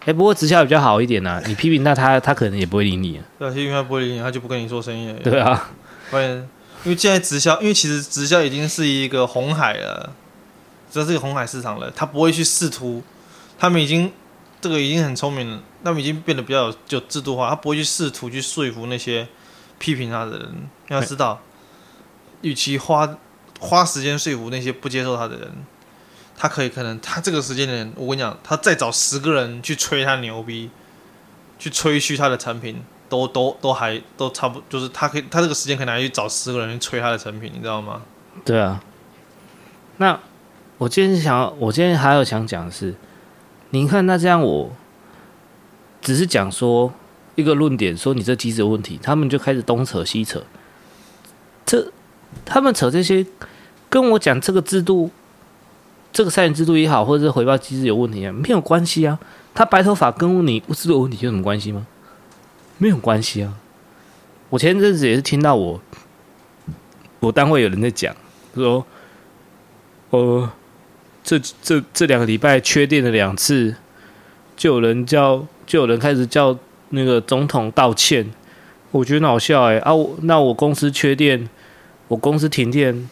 [0.00, 3.20] 哎、欸，不过直销比较好一点呐、啊，你批评他，他他可能也不会理你。
[3.38, 5.18] 对啊，批评他不会理你，他就不跟你做生意了。
[5.20, 5.70] 对啊，
[6.10, 6.48] 关键
[6.84, 10.12] 因为现在直销，因为其实直销已经是一个红海了，
[10.90, 13.02] 这是一个红海市场了，他不会去试图，
[13.58, 14.12] 他们已经。
[14.62, 19.26] 这个已经很聪明了，他们已经变得比较有就制度化，他不会去试图去说服那些
[19.78, 20.68] 批评他的人。
[20.88, 21.40] 要知道，
[22.42, 23.16] 与其花
[23.58, 25.50] 花时间说服那些不接受他的人，
[26.40, 30.70] 他可以可能他这个时间点，我跟你讲，他再找十个人去吹他牛逼，
[31.58, 38.00] 去吹嘘他的产品，都都都还都差不，就是他可以他这个时间可能还去找十个人去吹他的产品，你知道吗？
[38.42, 38.82] 对啊。
[39.98, 40.18] 那
[40.78, 42.94] 我今天想，我今天还有想讲的是。
[43.68, 44.72] 你看，那这样我
[46.00, 46.90] 只是讲说
[47.34, 50.42] 一个论点，说你这机制有问题，他们就开始东扯西扯。
[51.66, 51.92] 这
[52.46, 53.26] 他们扯这些，
[53.90, 55.10] 跟我讲这个制度，
[56.12, 59.18] 这个筛选制度也好，或者是回报机制有问题啊，没有关系啊。
[59.54, 61.86] 他白头发跟你制度有问题有什么关系吗？
[62.78, 63.54] 没有关系啊。
[64.48, 65.80] 我前阵子也是听到我
[67.20, 68.14] 我单位有人在讲，
[68.54, 68.86] 说，
[70.10, 70.50] 呃。
[71.22, 73.76] 这这这两个礼拜缺电了两次，
[74.56, 78.26] 就有人叫，就有人开始叫那个总统道歉。
[78.90, 79.92] 我觉得好笑哎啊！
[80.22, 81.48] 那我公司缺电，
[82.08, 83.08] 我公司停电，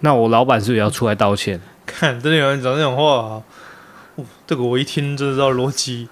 [0.00, 1.60] 那我老板是不是也要出来道歉？
[2.00, 3.42] 真的有人讲这种话啊！
[4.46, 6.08] 这个我一听就知道逻辑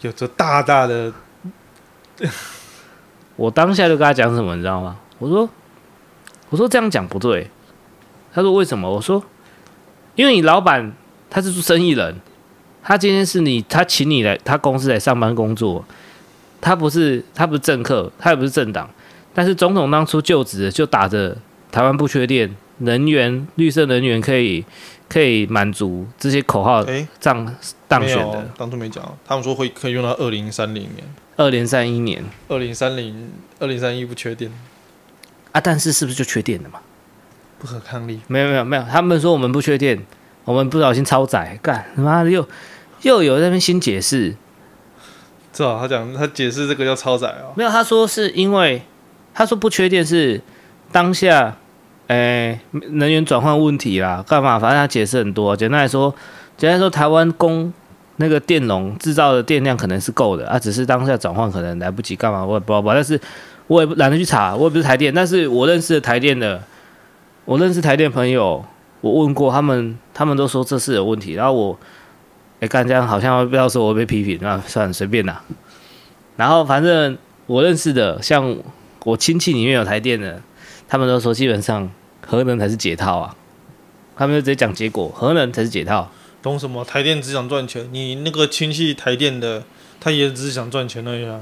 [0.00, 1.12] 有着大大的。
[3.36, 4.98] 我当下就跟他讲什么，你知道吗？
[5.18, 5.48] 我说，
[6.50, 7.50] 我说这样讲不对。
[8.32, 8.90] 他说为什么？
[8.90, 9.22] 我说。
[10.16, 10.92] 因为你老板
[11.30, 12.14] 他是做生意人，
[12.82, 15.82] 他今天是你，他请你来他公司来上班工作，
[16.60, 18.90] 他不是他不是政客，他也不是政党，
[19.32, 21.34] 但是总统当初就职就打着
[21.70, 24.62] 台湾不缺电，能源绿色能源可以
[25.10, 27.56] 可以满足这些口号，哎，当
[27.88, 31.04] 当选的，当初没讲，他们说会可以用到二零三零年，
[31.36, 34.52] 二零三一年，二零三零二零三一不缺电。
[35.50, 36.78] 啊，但是是不是就缺电了嘛？
[37.58, 40.00] 不可抗力，没有没有没有，他们说我们不缺电，
[40.44, 42.48] 我们不小心超载，干他妈的又
[43.02, 44.36] 又有那边新解释，
[45.52, 45.78] 是吧？
[45.80, 48.82] 他讲他解释这个叫超载哦，没有，他说是因为
[49.34, 50.40] 他说不缺电是
[50.92, 51.56] 当下
[52.10, 54.58] 哎，能源转换问题啦，干嘛？
[54.58, 55.56] 反正他解释很多。
[55.56, 56.12] 简单来说，
[56.56, 57.72] 简单来说，台湾供
[58.16, 62.44] 那个电容制造的电量可能是够的啊，只是当下转换可能来不及，干嘛？
[62.44, 62.82] 我也不知道。
[62.92, 63.20] 但是
[63.68, 66.60] 我也懒得去查，我也不是台电，但是我认识的台电的，
[67.44, 68.64] 我认识台电朋友，
[69.02, 71.34] 我问过他们，他们都说这是有问题。
[71.34, 71.78] 然后我，
[72.58, 75.40] 哎，干这样好像不要说我被批评，那算，随便啦。
[76.34, 78.56] 然后反正我认识的，像
[79.04, 80.42] 我亲戚里面有台电的，
[80.88, 81.88] 他们都说基本上
[82.30, 83.34] 核能才是解套啊。
[84.14, 86.08] 他们就直接讲结果，核能才是解套。
[86.40, 86.84] 懂什么？
[86.84, 89.64] 台电只想赚钱，你那个亲戚台电的，
[89.98, 91.40] 他也只是想赚钱而已啊，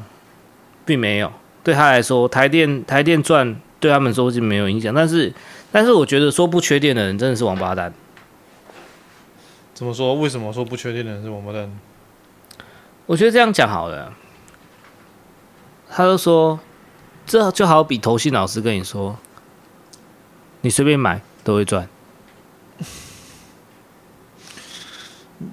[0.87, 1.31] 并没有。
[1.63, 4.95] 对他来说，台电台电赚对他们说是没有影响。
[4.95, 5.31] 但是，
[5.71, 7.93] 但是我觉得说不缺电的人真的是王八蛋。
[9.75, 10.15] 怎么说？
[10.15, 11.71] 为什么说不缺电的人是王八蛋？
[13.05, 14.15] 我觉得这样讲好了。
[15.91, 16.59] 他就说，
[17.27, 19.19] 这就好比投信老师跟你说，
[20.63, 21.89] 你随便买都会赚。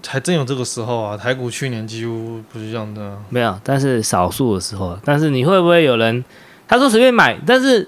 [0.08, 1.16] 还真有这个时候啊！
[1.16, 3.20] 台股去年几乎不是这样的啊。
[3.30, 5.00] 没有，但是少数的时候。
[5.06, 6.26] 但是你会不会有人
[6.68, 7.88] 他说随便买，但是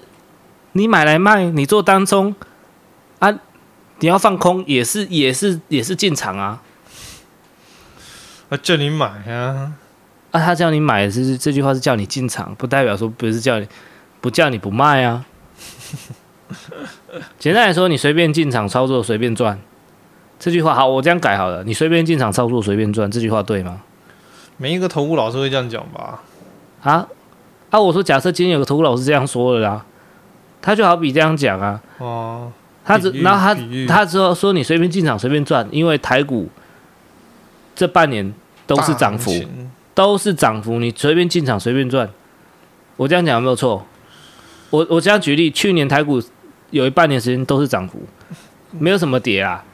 [0.72, 2.32] 你买来卖，你做当中
[3.18, 3.36] 啊，
[3.98, 6.62] 你要放空也是也是也是进场啊。
[8.48, 9.72] 啊，叫你买啊！
[10.30, 13.66] 啊，他叫你买是这句话是叫你进场，不代表说不是叫你
[14.20, 15.24] 不叫你不卖啊。
[17.38, 19.58] 简单来说，你随便进场操作，随便赚。
[20.38, 21.64] 这句话好，我这样改好了。
[21.64, 23.82] 你随便进场操作，随便赚，这句话对吗？
[24.56, 26.20] 每一个投顾老师会这样讲吧？
[26.82, 27.06] 啊
[27.70, 27.80] 啊！
[27.80, 29.84] 我说，假设今天有个投顾老师这样说了啦，
[30.62, 31.80] 他就好比这样讲啊。
[31.98, 32.52] 哦。
[32.84, 33.54] 他只然后他
[33.86, 36.48] 他之后说，你随便进场随便赚，因为台股
[37.74, 38.32] 这半年
[38.66, 39.30] 都是涨幅，
[39.94, 42.08] 都是涨幅，你随便进场随便赚。
[42.96, 43.84] 我这样讲有没有错？
[44.70, 46.22] 我我这样举例，去年台股
[46.70, 47.98] 有一半年时间都是涨幅，
[48.70, 49.64] 没有什么跌啊。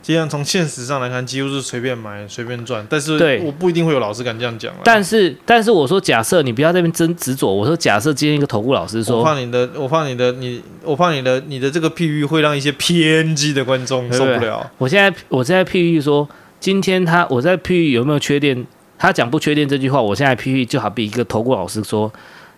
[0.00, 4.72] 既然从现实上来看，几乎是随便买随便赚，但是我不一定会有老师敢这样讲。
[4.82, 7.52] 但是，但是我说假设你不要在那边真执着。
[7.52, 14.38] 我说假设今天一个投顾老师说，我怕你的，我怕你的，你，我怕你的，你的这个譬喻会让一些偏激的观众受不了。
[14.38, 16.26] 对对，我现在，我现在譬喻说，
[16.58, 18.66] 今天他我在譬喻有没有缺电？
[18.96, 22.10] 他讲不缺电这句话，我现在譬喻就好比一个投顾老师说，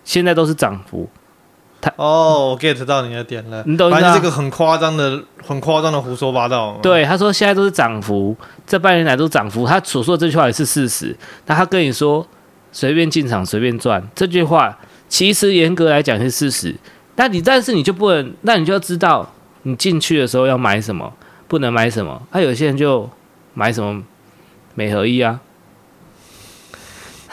[0.05, 1.09] 现在都是涨幅。
[1.81, 3.63] 他哦，我 get 到你的点了。
[3.65, 6.77] 你懂反正这个很夸张的、很夸张的胡说八道。
[6.81, 8.35] 对，他说现在都是涨幅，
[8.67, 9.65] 这半年来都是涨幅。
[9.65, 11.15] 他所说的这句话也是事实。
[11.47, 12.25] 那他跟你说
[12.71, 14.77] 随便进场随便赚，这句话
[15.09, 16.75] 其实严格来讲是事实。
[17.15, 19.27] 那你但是你就不能，那你就要知道
[19.63, 21.11] 你进去的时候要买什么，
[21.47, 22.21] 不能买什么。
[22.31, 23.09] 他、啊、有些人就
[23.53, 24.01] 买什么
[24.75, 25.39] 美合一啊。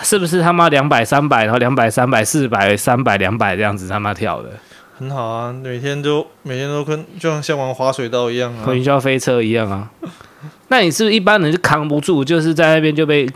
[0.03, 4.51] 是不是他妈两百三百，然后两百三百四百三百两百这样子他妈跳的？
[4.99, 9.89] 很好啊，每天都每天都跟就像像玩滑水道一样啊，云霄飞车一样啊。
[10.69, 13.29] 那你是不是一般人就扛不住，就是在那边就被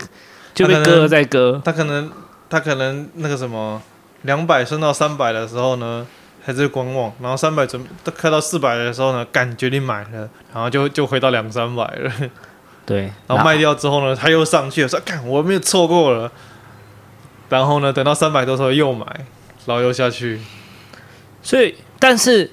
[0.54, 1.60] 就被割了再割？
[1.64, 2.10] 他可能
[2.50, 3.80] 他可能那个什么
[4.22, 6.04] 两百升到三百的时候呢，
[6.44, 7.84] 还在观望，然后三百准
[8.16, 12.12] 开到四百的时候呢，干决定买了，然后就就回到两三百了。
[12.84, 16.30] 对， 然后卖掉之后呢，他又上去了，说干我没有错过了。
[17.52, 19.04] 然后呢，等到三百多时候又买，
[19.66, 20.40] 然后又下去。
[21.42, 22.50] 所以，但是，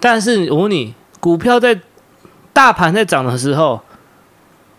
[0.00, 1.78] 但是我问你，股票在
[2.50, 3.82] 大盘在涨的时候，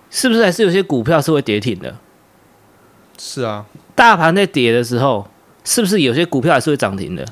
[0.10, 1.96] 是不是还是有些股票是会跌停的？
[3.16, 3.68] 是啊。
[3.94, 5.30] 大盘在跌的时候，
[5.64, 7.24] 是不是有些股票还是会涨停的？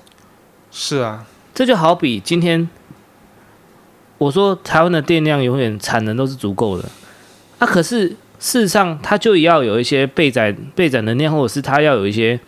[0.69, 1.25] 是啊。
[1.55, 2.69] 这就好比今天
[4.19, 6.87] 我说台湾的电量永远产能都是足够的，
[7.57, 8.15] 那、啊、可是。
[8.41, 12.39] 事实上，他就要有一些备载备载能量，或者是他要有一些，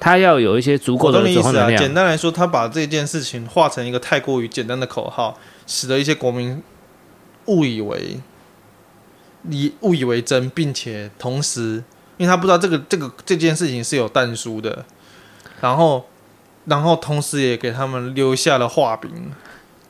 [0.00, 1.78] 他要有一些足够的转换能量。
[1.78, 6.62] 简单来说，他把这件事情化成一个太过于简单的口号，使得一些国民
[7.44, 8.16] 误以为
[9.42, 11.84] 你误以为真，并且同时，
[12.16, 14.86] 因为他不知道这个这个这件事情是有但书的，
[15.60, 16.06] 然后
[16.64, 19.10] 然后同时也给他们留下了画饼。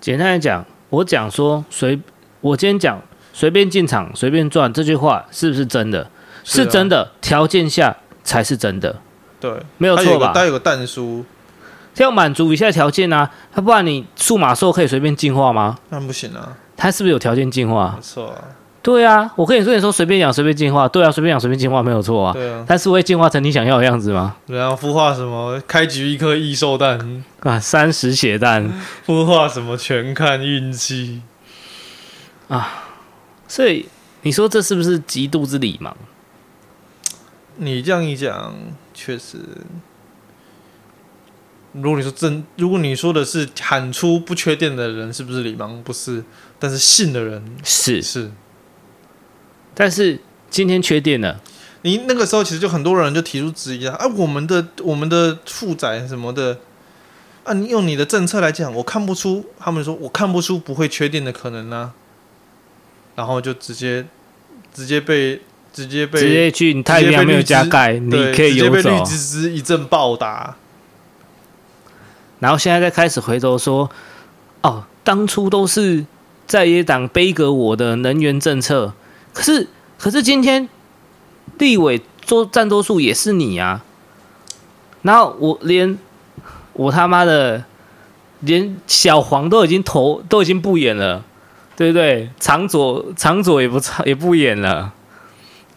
[0.01, 2.01] 简单来讲，我讲说，随
[2.41, 3.01] 我今天讲。
[3.39, 6.11] 随便进场，随便赚，这句话是不是真的？
[6.43, 8.97] 是，啊、是真的，条件下才是真的。
[9.39, 10.33] 对，没有错吧？
[10.35, 11.25] 它有个蛋书，
[11.99, 15.79] 要满足以下条件啊，它不然你数码兽可以随便进化吗？
[15.91, 17.93] 那不行啊，它是不是有条件进化？
[17.95, 18.43] 没错啊。
[18.83, 22.33] 对啊，我跟你说，你说随便养随便进化，对啊，随便养随便进化没有错啊。
[22.33, 24.35] 对啊，但是会进化成你想要的样子吗？
[24.47, 25.63] 然后孵化什么？
[25.69, 28.69] 开局一颗异兽蛋啊，三十血蛋，
[29.07, 29.77] 孵化什么？
[29.77, 31.23] 全看运气
[32.49, 32.87] 啊。
[33.49, 33.89] 所以
[34.23, 35.93] 你说这是不是极度之礼盲？
[37.57, 38.55] 你这样一讲，
[38.95, 39.39] 确实，
[41.73, 45.83] 如果你说真，如果你说的是喊出不缺电的人是不是李芒？
[45.83, 46.23] 不是，
[46.59, 48.31] 但是信的人是是。
[49.75, 50.21] 但是
[50.51, 51.41] 今天缺电了，
[51.83, 56.59] 你那个时候其实就很多人就提出质疑啊，啊，我们的我们的负载什么的，
[57.45, 61.95] 啊，你用你的政策来讲，我看不出，他们说我看不出不会缺电的可能啊，
[63.19, 64.07] 然后就直接
[64.73, 65.43] 直接被
[65.73, 70.55] 直接被直接去，你太阳没有加盖，你可以游走，直接被绿芝芝一阵暴打。
[72.39, 73.91] 然后现在再开始回头说，
[74.63, 76.07] 哦，当初都是
[76.47, 78.95] 在野党背革我的能源政策，
[79.33, 79.67] 可是
[79.99, 80.69] 可是今天
[81.59, 83.85] 立委做占多数也是你啊，
[85.03, 85.99] 然后我连
[86.75, 87.65] 我他妈的
[88.39, 91.25] 连小黄都已经投都已经不演了，
[91.79, 92.29] 对不对？
[92.41, 94.93] 长左长左也不也不演了，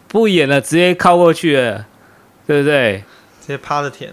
[0.08, 1.86] 不演了，直接靠过去了，
[2.44, 3.04] 对不对？
[3.40, 4.12] 直接趴着舔，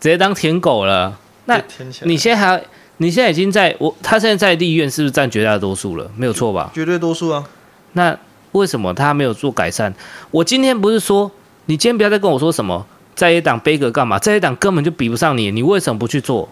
[0.00, 1.16] 直接当舔狗了。
[1.44, 1.62] 那
[2.02, 2.60] 你现在还，
[2.96, 6.10] 你现在已经在我，他现在在立院是不是占绝大多数了？
[6.16, 6.72] 没有错吧？
[6.74, 7.44] 绝对多数啊。
[7.92, 8.18] 那
[8.50, 9.94] 为什么他没有做改善？
[10.32, 11.30] 我今天不是说，
[11.66, 12.84] 你今天不要再跟我说什么
[13.14, 14.18] 在野党背格干嘛？
[14.18, 16.48] 在野党根本就比不上你，你为什么不去做？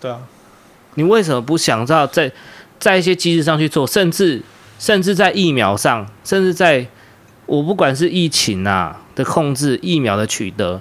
[0.00, 0.22] 对啊，
[0.94, 2.30] 你为什么不想到在
[2.78, 3.86] 在一些机制上去做？
[3.86, 4.42] 甚至
[4.78, 6.86] 甚至在疫苗上，甚至在
[7.46, 10.80] 我不管是疫情啊的控制、疫苗的取得，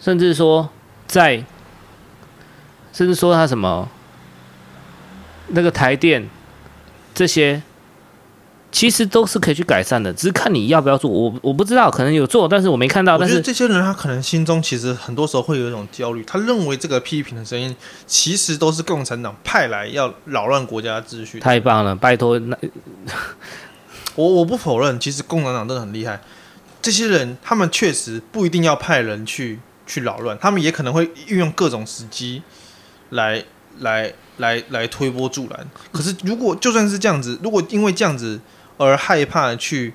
[0.00, 0.70] 甚至说。
[1.06, 1.44] 在，
[2.92, 3.88] 甚至说他什么，
[5.48, 6.28] 那个台电
[7.14, 7.62] 这些，
[8.74, 11.08] 其实都是可以去改善的，只是看你要不要做。
[11.08, 13.16] 我我不知道，可能有做，但是我没看到。
[13.16, 21.38] 但是这些人他可能心中其实很多时候会有一种焦虑，他认为这个批评的声音其实都是共产党派来要扰乱国家秩序。
[21.38, 22.58] 太棒了，拜托那
[24.16, 26.20] 我我不否认，其实共产党真的很厉害。
[26.82, 29.60] 这些人他们确实不一定要派人去。
[29.86, 32.42] 去扰乱，他们也可能会运用各种时机
[33.10, 33.44] 来
[33.80, 35.68] 来来来推波助澜。
[35.92, 38.40] 可是，如果就算是这样子，如果因为这样子
[38.76, 39.94] 而害怕去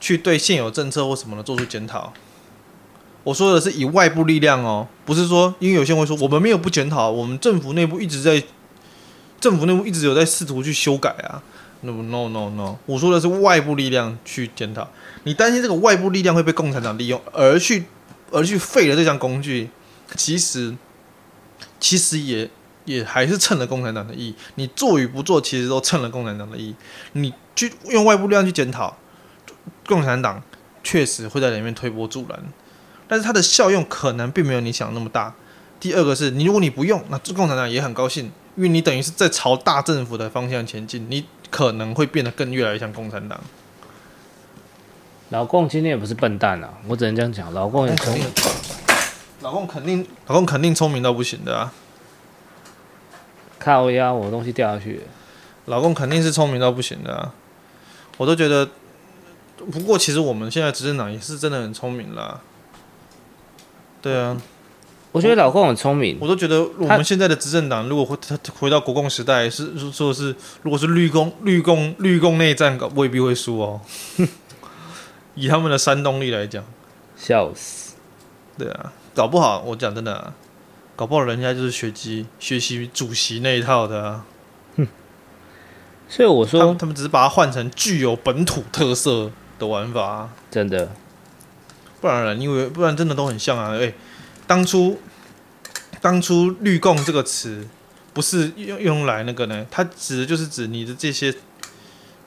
[0.00, 2.12] 去对现有政策或什么的做出检讨，
[3.24, 8.42] 我说的是以外部力量哦，不是说因为有些人会说我们没有不检讨，我们政府内部一直在
[9.40, 11.42] 政府内部一直有在试图去修改啊。
[11.82, 14.88] No no no no，我说的是外部力量去检讨。
[15.24, 17.84] 你担心这个外部力量会被共产党利用而去。
[18.32, 19.70] 而去废了这项工具，
[20.16, 20.74] 其实
[21.78, 22.50] 其实也
[22.84, 24.34] 也还是趁了共产党的意。
[24.56, 26.74] 你做与不做，其实都趁了共产党的意。
[27.12, 28.96] 你去用外部力量去检讨
[29.86, 30.42] 共产党，
[30.84, 32.38] 确实会在里面推波助澜，
[33.08, 35.34] 但是它的效用可能并没有你想那么大。
[35.80, 43.40] 第二个是你，如果你不用，那共产党也很高兴，因为你等于是在朝大政府的方向前进，你可能会变得更越来越像共产党。
[45.30, 47.52] 老共今天也不是笨蛋啊，我只能这样讲。
[47.52, 48.24] 老共也聪明，
[49.40, 51.72] 老共肯定，老共肯定聪明到不行的啊！
[53.58, 55.02] 靠呀，我东西掉下去。
[55.66, 57.34] 老共肯定是聪明到不行的啊！
[58.16, 58.68] 我都觉得，
[59.70, 62.40] 不过其实我们现在执政党也是真的很聪明啦。
[64.00, 64.36] 对啊，
[65.12, 66.16] 我觉得老共很聪明。
[66.20, 73.80] 我都觉得我们现在的执政党，如果回他回到国共时代，是说是如果是绿共绿共绿共内战，未必会输哦。
[75.34, 76.64] 以他们的煽动力来讲，
[77.16, 77.94] 笑死！
[78.56, 80.32] 对啊，搞不好我讲真的、啊，
[80.94, 84.24] 搞不好人家就是学习学习主席那一套的啊。
[86.08, 90.90] 哼，所以我说他，他们只是把它换成具有本土特色的玩法、啊，真的。
[92.00, 93.72] 不然了，因为不然真的都很像啊。
[93.72, 93.94] 哎、欸，
[94.46, 94.98] 当初
[96.00, 97.66] 当初“绿共”这个词
[98.12, 99.66] 不是用用来那个呢？
[99.70, 101.34] 它指的就是指你的这些。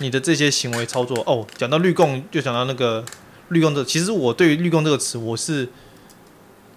[0.02, 3.04] 你的这些行为操作哦，讲到绿共就讲到那个
[3.50, 3.84] 绿共的。
[3.84, 5.68] 其实我对于绿共这个词我是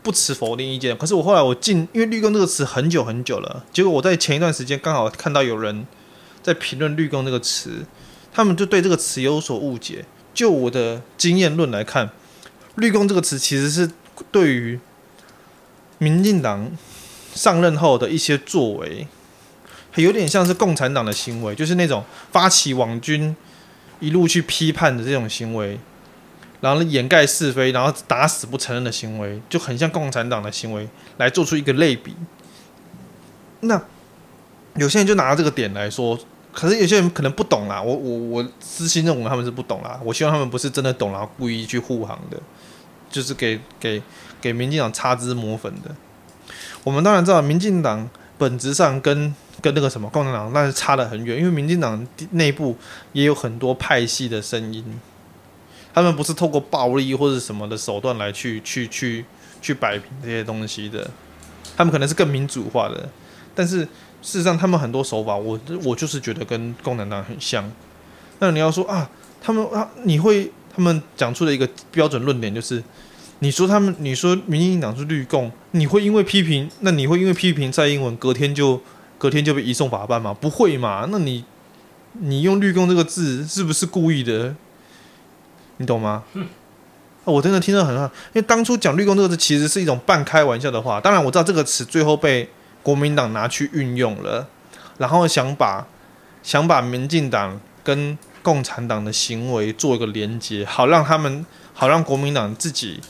[0.02, 0.98] 不持否定意见。
[0.98, 5.86] 可是我后来我进，因为绿共这个词很久很久了，结果我在前一段时间刚好看到有人
[6.42, 7.86] 在评论绿工这个词，
[8.32, 10.04] 他们就对这个词有所误解。
[10.34, 12.10] 就我的经验论来看，
[12.76, 13.90] 绿工这个词其实是
[14.30, 14.80] 对于
[15.98, 16.70] 民进党
[17.34, 19.06] 上任后的一些作为。
[19.96, 23.36] 有点像是共产党的行为，就是那种发起网军，
[24.00, 25.78] 一路去批判的这种行为，
[26.62, 30.88] 然后掩盖是非，然后打死不承认的行为，就很像共产党的行为，
[31.18, 32.16] 来做出一个类比。
[33.60, 33.82] 那
[34.76, 36.18] 有些人就拿这个点来说，
[36.52, 37.80] 可是有些人可能不懂啦。
[37.80, 39.98] 我我我私心认为他们是不懂啦。
[40.04, 42.38] 我希望他们不是真的懂，然后故意去护航的，
[43.10, 44.02] 就是给给
[44.40, 45.94] 给民进党擦脂抹粉的。
[46.84, 52.76] 我们当然知道，民进党本质上跟跟那个什么共产党那是差得很远，因为民进党内部
[53.12, 54.84] 也有很多派系的声音，
[55.94, 59.24] 他们不是透过暴力或者什么的手段来去去去
[59.60, 61.08] 去摆平这些东西的，
[61.76, 63.08] 他们可能是更民主化的，
[63.54, 63.86] 但是
[64.22, 67.70] 事实上他们很多手法，我我就是觉得跟共产党很像。
[68.38, 69.10] 那你要说啊，
[69.40, 72.82] 他们啊，你会他们讲出了一个标准论点，就是
[73.40, 78.80] 你说他们，你说民进党是绿共，你会因为批评，那你会因为批评蔡英文，隔天就
[79.18, 80.32] 隔天就被移送法办吗？
[80.32, 81.06] 不会嘛？
[81.10, 81.44] 那你
[82.20, 84.54] 你用绿共这个字是不是故意的？
[85.76, 86.22] 你懂吗？
[86.34, 86.46] 嗯
[87.24, 91.00] 我真的听得很好，因为当初讲绿共这个字其实是一种半开玩笑的话。
[91.00, 92.48] 当然我知道这个词最后被
[92.82, 94.48] 国民党拿去运用了，
[94.98, 95.86] 然后想把
[96.42, 103.00] 想把民进党跟共产党的行为做一个连接，好让他们好让国民党自己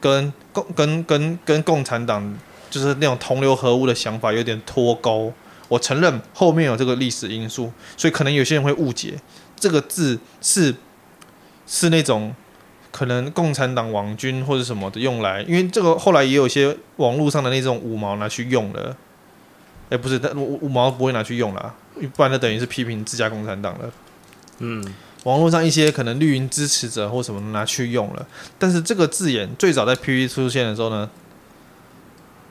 [0.00, 2.38] 跟共跟跟跟共产党
[2.70, 5.32] 就是那种同流合污的想法有点脱钩。
[5.68, 9.14] 我承认后面有这个历史因素，所以可能有些人会误解
[9.56, 10.74] 这个字是
[11.66, 12.34] 是那种。
[12.92, 18.94] 可能共产党网军或者什么的用来，因为这个后来也有些网络上的那种五毛拿去用了，
[19.92, 21.74] 哎，不是，但五五毛不会拿去用了，
[22.16, 23.90] 不然那等于是批评自家共产党了。
[24.60, 24.82] 嗯，
[25.24, 28.26] 网络上一些可能绿营支持者或什么拿去用了，
[28.58, 31.10] 但是这个字眼最早在 PPT 出现的时候呢，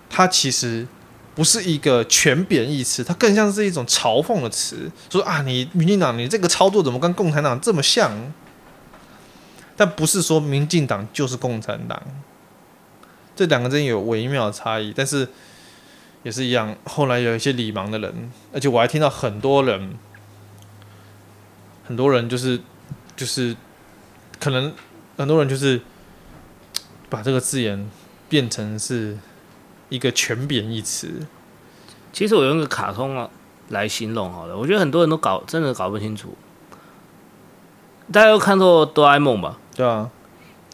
[0.07, 0.85] 它其实
[1.33, 8.11] 不是一个全贬义词，它更像是一种嘲讽的词，说啊，你民进党你这个操作怎么跟共产党这么像？
[9.75, 11.99] 但不是说民进党就是共产党，
[13.35, 15.27] 这两个之间有微妙的差异，但是
[16.23, 16.75] 也是一样。
[16.85, 19.95] 后来有一些理盲的人，而且我还听到很多人，
[21.85, 22.59] 很多人就是
[23.15, 23.55] 就是
[24.39, 24.73] 可能
[25.17, 25.81] 很多人就是
[27.09, 27.89] 把这个字眼
[28.29, 29.17] 变成是
[29.89, 31.27] 一个全贬义词。
[32.13, 33.29] 其实我用个卡通啊
[33.69, 36.35] 来形容好了，我觉得很多人都搞真的搞不清楚。
[38.11, 39.57] 大家都看过哆啦 A 梦吧？
[39.73, 40.09] 对啊，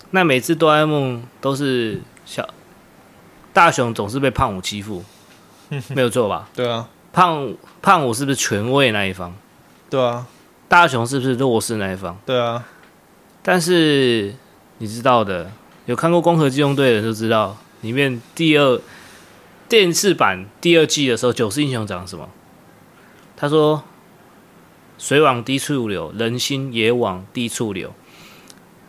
[0.09, 2.49] 那每次哆啦 A 梦都是小
[3.53, 5.03] 大雄总是被胖虎欺负，
[5.95, 6.49] 没有错吧？
[6.55, 9.33] 对啊，胖胖虎是不是权威那一方？
[9.89, 10.25] 对啊，
[10.67, 12.17] 大雄是不是弱势那一方？
[12.25, 12.63] 对啊，
[13.41, 14.33] 但是
[14.77, 15.51] 你知道的，
[15.85, 18.79] 有看过《攻壳机动队》的人都知道，里面第二
[19.69, 22.29] 电视版第二季的时候，九世英雄讲什么？
[23.35, 23.83] 他说
[24.97, 27.93] ：“水往低处流，人心也往低处流。”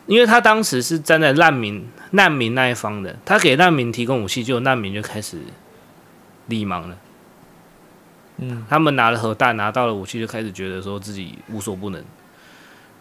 [0.07, 5.37] 因为他当时是站在难民难民那一方的，他给难民提供武器，就难民就开始
[6.49, 6.97] 理盲了。
[8.37, 12.03] 嗯，他们拿了核弹，拿到了武器，就开始觉得说自己无所不能。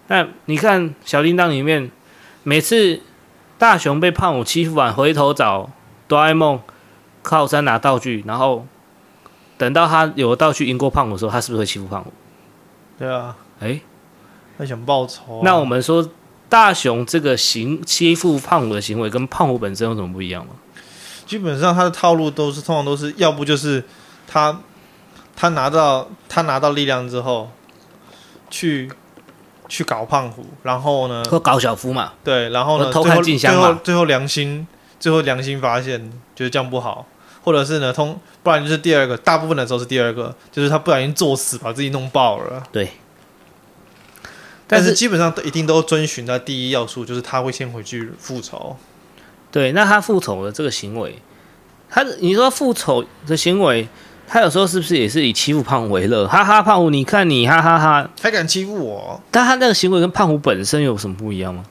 [0.06, 1.90] 那你看小叮当里面，
[2.44, 3.00] 每次
[3.58, 5.68] 大雄被胖虎欺负完，回头找
[6.06, 6.60] 哆啦 A 梦
[7.22, 8.66] 靠山拿道具，然后
[9.56, 12.12] 等到他有道具赢过胖虎的时候，他是不是会欺负胖虎？
[12.98, 13.82] 对啊，哎、欸，
[14.56, 15.42] 他想报仇、啊。
[15.42, 16.08] 那我们说。
[16.50, 20.54] 大雄这个行欺负胖虎的行为，跟胖虎本身有什么不一样吗？
[21.28, 23.84] 基本上他的套路都是，通常都是要不就是
[24.26, 24.60] 他
[25.36, 27.50] 他拿到他拿到力量之后，
[28.48, 28.90] 去
[29.68, 32.14] 去搞胖虎，然后呢，或搞小夫嘛。
[32.24, 34.66] 对，然后呢，偷看静香嘛，最后最后良心
[34.98, 37.04] 最后良心发现，觉得这样不好，
[37.44, 42.62] 或者是呢，通不然就是第二个，大部分的时候是第二个，就是他不小心作死，把自己弄爆了。
[42.72, 42.90] 对。
[44.66, 48.76] 但是基本上都一定都遵循他第一要素，就是他会先回去复仇。
[49.50, 51.20] 对，那他复仇的这个行为，
[51.88, 53.88] 他你说复仇的行为，
[54.26, 56.26] 他有时候是不是也是以欺负胖虎为乐？
[56.26, 59.20] 哈哈，胖虎，你看你哈哈哈，还敢欺负我？
[59.30, 61.64] 但他那个行为跟胖虎本身有什么不一样吗？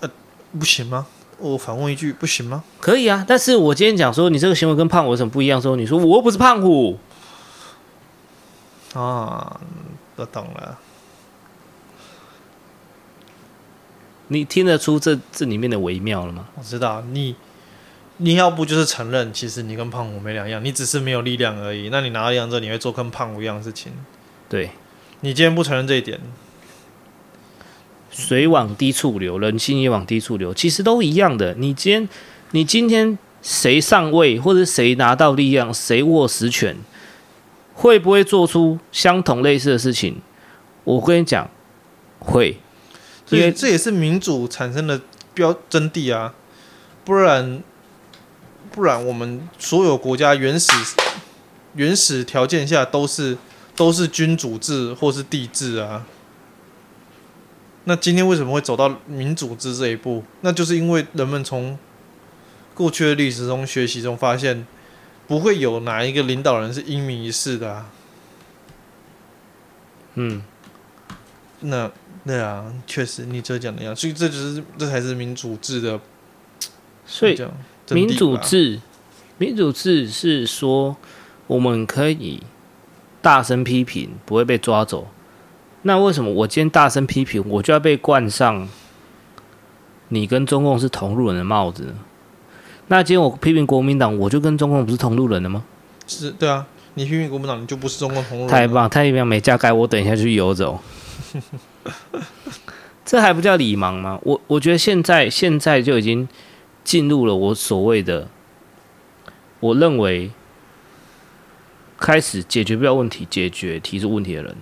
[0.00, 0.10] 呃，
[0.58, 1.06] 不行吗？
[1.38, 2.62] 我反问一句，不行吗？
[2.80, 6.98] 可以啊，但是我今天讲说你这个行为跟胖虎有什么不一样的时候，你说我又不是胖虎
[8.92, 9.60] 啊。
[10.16, 10.78] 我懂了，
[14.28, 16.48] 你听得出这这里面的微妙了吗？
[16.56, 17.36] 我知道，你
[18.16, 21.88] 你要不就是承认，其实你跟胖虎没两样，你只是没有力量而已。
[21.90, 23.92] 那你拿到力量之后，你会做跟胖虎一样的事情。
[24.48, 24.70] 对，
[25.20, 26.20] 你今天不承认这一点，
[28.10, 31.54] 水往低处流，人心也往低处流，其实都一样的。
[31.54, 32.08] 你今天
[32.52, 36.76] 你今天谁上位，或者谁拿到力量，谁握实权。
[37.76, 40.22] 会不会做出相同类似的事情？
[40.84, 41.50] 我跟你讲，
[42.20, 42.56] 会，
[43.34, 45.00] 因为这也是民主产生的
[45.32, 46.34] 标真谛啊！
[47.04, 47.62] 不然，
[48.72, 50.72] 不然我们所有国家原始
[51.74, 53.36] 原始条件下都是
[53.76, 56.06] 都是君主制或是帝制啊。
[57.84, 60.24] 那今天为什么会走到民主制这一步？
[60.40, 61.78] 那就是因为人们从
[62.74, 64.66] 过去的历史中学习中发现。
[65.26, 67.86] 不会有哪一个领导人是英明一世的啊。
[70.16, 70.42] 嗯，
[71.60, 71.90] 那
[72.26, 76.00] 对啊，确实你这讲的一样，所以这就是这才是民主制的
[77.04, 77.38] 所以
[77.90, 78.80] 民主制，
[79.36, 80.96] 民主制是说
[81.46, 82.42] 我们可以
[83.20, 85.06] 大声批评，不会被抓走。
[85.82, 88.66] 那为什么我今天大声批评，我就要被冠上
[90.08, 91.94] 你跟中共是同路人的帽子呢？
[92.88, 95.62] 那今天我批评国民党，我就跟中共不是同路人了吗？
[96.06, 98.50] 是，对啊，你批评国民党，你就不是中共同路人。
[98.50, 100.80] 太棒，太棒，没加盖，我等一下就去游走。
[103.04, 104.18] 这还不叫礼盲吗？
[104.22, 106.26] 我我觉得现在现在就已经
[106.82, 108.28] 进入了我所谓的，
[109.60, 110.30] 我认为
[111.98, 114.56] 开始解决不了问题，解决提出问题的人，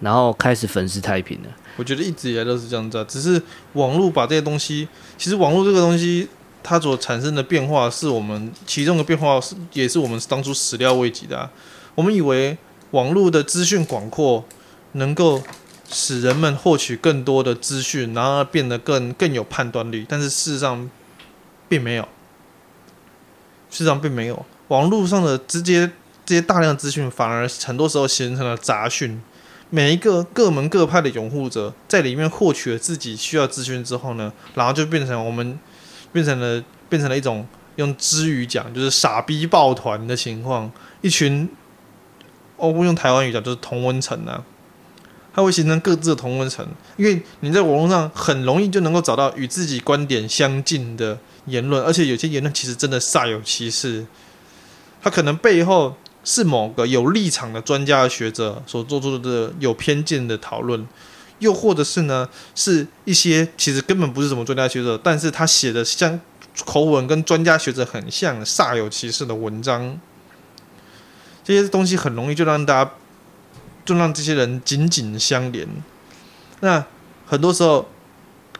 [0.00, 1.48] 然后开始粉饰太平了。
[1.76, 3.40] 我觉得一直以来都是这样子啊，只是
[3.74, 4.88] 网络把这些东西，
[5.18, 6.26] 其实网络这个东西
[6.62, 11.50] 它所产生的变化，是我们其中的变化是也是我们当初始料未及的啊。
[11.94, 12.56] 我们以为
[12.92, 14.42] 网络的资讯广阔
[14.92, 15.42] 能够。
[15.92, 20.90] 使人们获取更多的资讯，然后变得更更有判断力，但是事实上
[21.68, 22.02] 并没有。
[23.70, 25.90] 事实上并没有，网络上的直接
[26.26, 29.22] 这些大量资讯，反而很多时候形成了杂讯。
[29.70, 35.58] 每一个各门各派的拥护者在里面获取了自己需要资讯之后呢，然后就变成我们
[36.12, 40.70] 变成了变成了一种用支语讲就是傻逼抱团的情况，
[41.00, 41.48] 一群，
[42.58, 44.44] 哦，用台湾语讲就是同温层啊。
[45.34, 46.66] 它会形成各自的同温层，
[46.98, 54.04] 因为你在网络上很容易就能够找到与自己观点相近的言论，而且有些言论其实真的煞有其事。
[55.02, 60.86] 它可能背后是某个有立场的专家学者所做出的有偏见的讨论，
[61.38, 66.20] 又或者是呢，是一些其实根本不是什么专家学者，但是他写的像
[66.66, 69.98] 口吻跟专家学者很像、煞有其事的文章。
[71.42, 72.90] 这些东西很容易就让大家。
[73.84, 75.66] 就让这些人紧紧相连。
[76.60, 76.84] 那
[77.26, 77.88] 很多时候，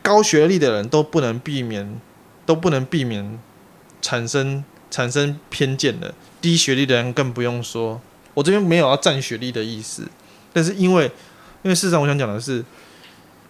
[0.01, 1.99] 高学历的人都不能避免，
[2.45, 3.39] 都不能避免
[4.01, 6.13] 产生产生偏见的。
[6.41, 8.01] 低学历的人更不用说。
[8.33, 10.07] 我这边没有要占学历的意思，
[10.51, 11.05] 但是因为，
[11.61, 12.65] 因为事实上我想讲的是，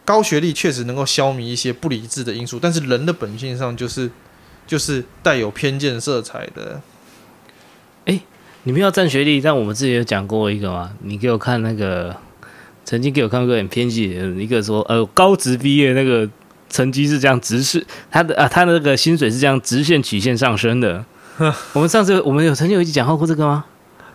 [0.03, 4.11] 高学历确实能够消弭一些不理智的因素，但是人的本性上就是
[4.67, 6.82] 就是带有偏见色彩的。
[8.66, 10.89] 你们要占学历，但我们之前有讲过一个嘛？
[11.01, 12.16] 你给我看那个，
[12.86, 16.28] 曾经给我看过很偏激的一个说，呃，高职毕业那个
[16.70, 21.03] 成绩是这样直视，他的啊，他的那个薪水是这样直线曲线上升的。
[21.74, 23.66] 我们上次我们有曾经有一集讲过这个吗？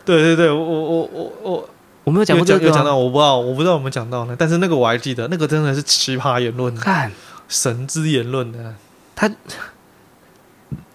[0.04, 1.68] 对对对，我我我我
[2.04, 4.34] 我没有讲过这个，有讲到我不知道，我不知道我们讲到呢。
[4.38, 7.12] 但是那个我还记得，那个真的是奇葩言论，看
[7.48, 8.74] 神之言论的。
[9.14, 9.30] 他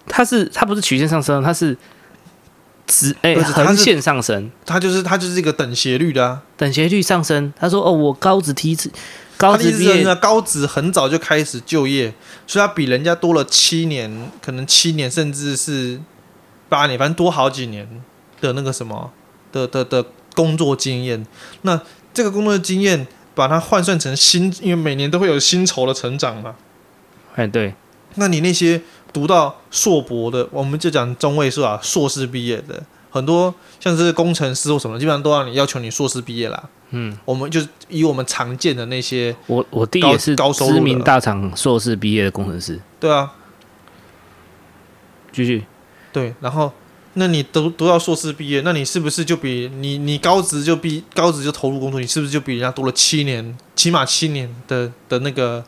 [0.08, 1.76] 他是他不是曲线上升，他是。
[2.86, 7.52] 直哎，横线上升，他就是他就是一个等斜率的啊，等斜率上升。
[7.58, 8.90] 他说：“哦，我高职梯次，
[9.36, 12.12] 高职毕业，高职很早就开始就业，
[12.46, 15.98] 所以他比人家多了七年，可能七年甚至是
[16.68, 17.88] 八年，反正多好几年
[18.40, 19.10] 的那个什么
[19.50, 20.04] 的的的
[20.34, 21.26] 工作经验。
[21.62, 21.80] 那
[22.12, 26.54] 这个工作经验，把它换算成薪，因为每年都会有薪酬的成长嘛。
[27.34, 27.74] 哎，对，
[28.16, 28.82] 那你那些。”
[29.14, 36.68] 读到硕博的，我们就讲中位数啊，硕士毕业的很多，像是工程师或什么，基本上都让你要求你硕士毕业啦。
[36.90, 42.80] 嗯，我们就以我们常见的那些，我我弟也是知名大厂硕士毕业的工程师。
[42.98, 43.32] 对啊，
[45.32, 45.64] 继续。
[46.12, 46.72] 对，然后
[47.12, 55.64] 那你读读到硕士毕业，那你是不是就比你你高职就毕高职就投入工作，你是不是就比人家多了七年，起码七年的的那个？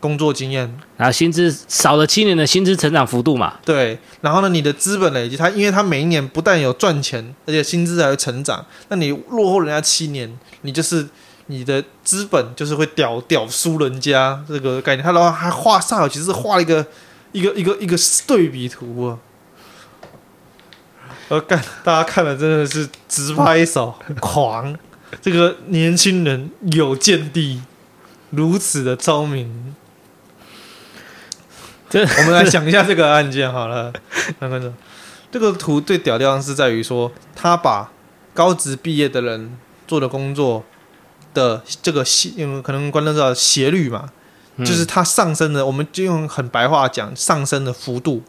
[0.00, 3.54] 工作经验，然后薪资少了七年的薪资成长幅度嘛？
[3.64, 8.64] 对，然后呢，你的资本累积，它因为它每一年不但有赚钱，而且薪资还会成长。
[8.88, 11.06] 那你落后人家七年，你就是
[11.46, 15.04] 你的资本就是会屌屌输人家这个概念。
[15.04, 16.86] 他然后还画上，其实画了一个
[17.32, 17.96] 一个一个一个
[18.26, 19.18] 对比图啊。
[21.28, 24.74] 呃，干，大家看了真的是直拍手，狂！
[25.20, 27.62] 这个年轻人有见地，
[28.30, 29.74] 如此的聪明。
[31.90, 33.92] 这我们来想一下这个 案件好了，
[34.38, 34.72] 看看这
[35.30, 37.90] 这个图最屌的地方是在于说，他把
[38.34, 40.64] 高职毕业的人做的工作
[41.34, 44.10] 的这个斜，因为可能观众知道斜率嘛，
[44.58, 48.22] 就是它上升的，我们就用很白话讲，上升的幅度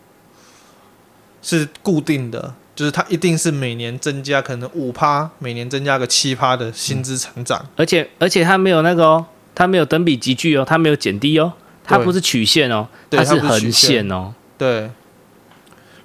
[1.42, 11.54] 是固定的，就是它一定是每年增加可能五趴，每年增加个七趴的薪资成长，而且而且它没有那个哦，它没有等比级距哦，它没有减低哦。
[11.90, 14.34] 它不是曲线哦，它是横线哦。
[14.58, 14.90] 对。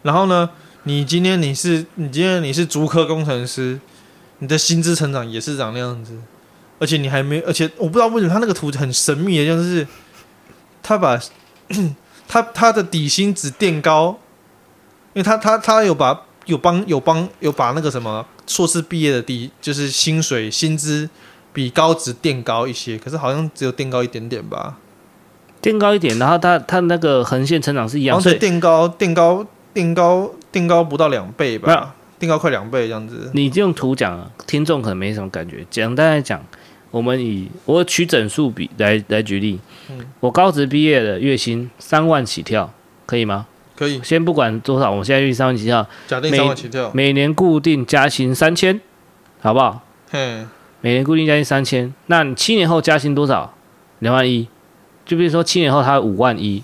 [0.02, 0.50] 然后呢，
[0.82, 3.78] 你今天你是你今天你是足科工程师，
[4.38, 6.18] 你的薪资成长也是长那样子，
[6.78, 9.86] 而且你还没，而且我不知道为什么他那个图很神秘的，就是
[10.82, 11.18] 他把
[12.28, 14.18] 他他的底薪只垫高，
[15.14, 21.08] 因为他他他有把有帮有帮有把那个什么硕士毕业的底就是薪水薪资
[21.54, 24.76] 比高职垫高一些，可是好像只有垫高一点点吧，
[25.64, 33.30] 垫高一点，然后它它那个横线成长是一样，所以垫高垫高垫高垫高不到两倍吧，垫高快两倍这样子。
[33.32, 35.64] 你用图讲，听众可能没什么感觉。
[35.70, 36.38] 简单来讲，
[36.90, 39.58] 我们以我取整数比来来举例，
[39.88, 42.70] 嗯，我高职毕业的月薪三万起跳，
[43.06, 43.46] 可以吗？
[43.74, 43.98] 可以。
[44.04, 48.78] 先不管多少，我现在预三万起跳，假定三万起跳，每年固定加薪三千，
[49.40, 49.80] 好不好？
[50.10, 50.46] 嗯。
[50.82, 53.54] 每年固定加薪三千，那你七年后加薪多少？
[54.00, 54.46] 两万一。
[55.04, 56.62] 就比如说七年后他五万一，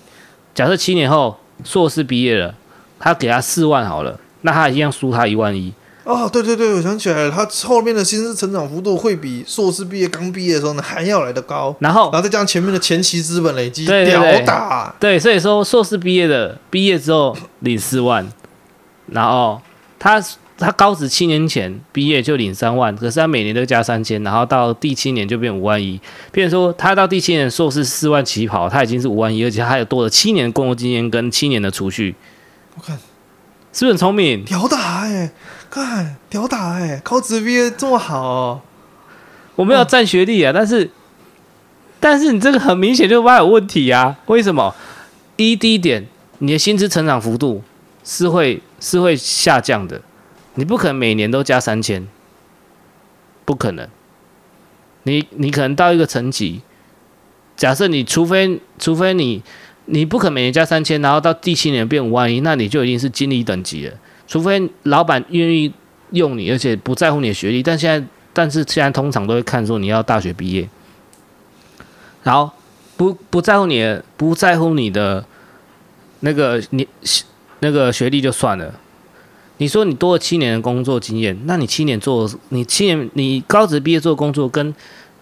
[0.55, 2.55] 假设七年后硕士毕业了，
[2.99, 5.73] 他给他四万好了，那他一样输他一万一。
[6.05, 11.77] 哦，对对对，我想起来了，他后面的薪资成长幅度会比硕士毕业刚毕业的时候呢还要来得高。
[11.81, 14.95] 然后，然后再加上前面的前期资本累积，对对对，屌打。
[14.99, 18.27] 对，所以说硕士毕业的毕业之后领四万，
[19.09, 19.61] 然后
[19.99, 20.23] 他。
[20.61, 25.99] 他高职七年前毕业就领三万，可是他每年都加三千，然后到第七年就变五万一。
[26.33, 32.15] 譬如说，他到第七年硕士四万起跑，他已经是五万一，而且他还有多了七年的工作经验跟七年的储蓄。
[32.77, 32.97] 我看
[33.73, 34.45] 是不是很聪明？
[34.45, 35.31] 屌打哎、欸，
[35.71, 38.61] 看屌打哎、欸，高职毕业这么好、哦。
[39.57, 40.91] 我没有占学历啊，但是
[41.99, 44.19] 但是你这个很明显就挖有问题啊？
[44.27, 44.75] 为什么？
[45.37, 46.07] 一第一点，
[46.39, 47.63] 你的薪资成长幅度
[48.05, 50.01] 是会是会下降的。
[50.55, 52.07] 你不可能每年都加三千，
[53.45, 53.89] 不可能。
[55.05, 56.61] 你你可能到一个层级，
[57.57, 59.43] 假设你除非除非你
[59.87, 63.95] 你不可能每年加三千，然后到第七年变五万一，那你就已经是经理等级了。
[64.27, 65.73] 除非老板愿意
[66.11, 67.63] 用你，而且不在乎你的学历。
[67.63, 70.69] 但现在但是现在通常都会看说你要大学毕业，
[72.23, 72.51] 然后
[72.97, 75.25] 不不在乎你的不在乎你的
[76.21, 76.87] 那个你
[77.61, 78.75] 那个学历就算了。
[79.61, 84.75] 你说你多了七年的工作经验，那你七年做你七年你高职毕业做工作跟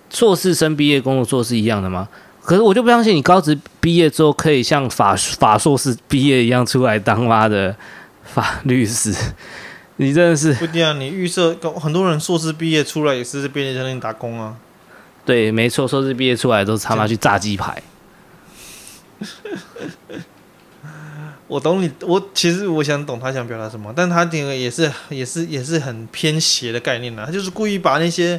[0.08, 2.08] 硕士生毕业工作做是一样的吗？
[2.40, 7.74] 可是我就不相信你高职毕业之后可以像法法硕士毕业一样出来当妈的
[8.22, 9.12] 法律师，
[9.96, 10.92] 你真的是不一定啊！
[10.92, 14.54] 你预设很多人硕士毕业出来也是在便利商店打工啊。
[15.26, 17.82] 对，没错，硕士毕业出来都是他妈去炸鸡排。
[21.48, 28.38] 我懂你，我其实我想懂他想表达什么，但他这个也是也是也是很偏邪的概念呐，他就是故意把那些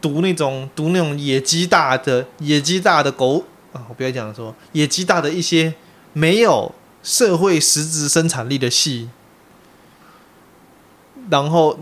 [0.00, 5.74] 读那种读那种野鸡大的野鸡大的狗啊，我不要讲说野鸡大的一些
[6.14, 9.10] 没有社会实质生产力的系，
[11.28, 11.78] 然后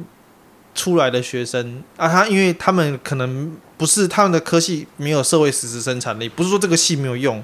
[0.74, 7.40] 出来的学生啊，他因为他们可能不是他们的科系没有社会实质生产力，不是说这个系没有用。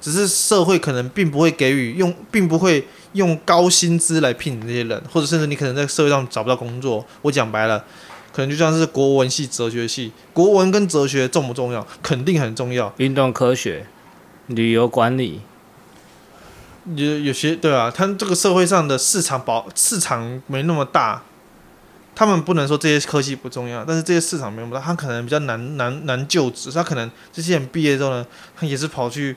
[0.00, 7.04] 只是社会可能并不会给予用，并不会用高薪资来聘你这些人，或者甚至你可能在社会上找不到工作。
[7.22, 7.84] 我讲白了，
[8.32, 11.84] 可能就像是国文系、哲学系，国文跟哲学重不重要？
[12.02, 12.92] 肯定很重要。
[12.98, 13.86] 运动科学、
[14.46, 15.40] 旅游管理，
[16.94, 21.22] 有有些对啊，他这个社会上的市场保市场没那么大，
[22.14, 28.24] 他们不能说这些科技不重要，但是这些市场没那么大，他可能比较难难难就职，他可能这些人毕业之后呢，
[28.56, 29.34] 他也是跑去。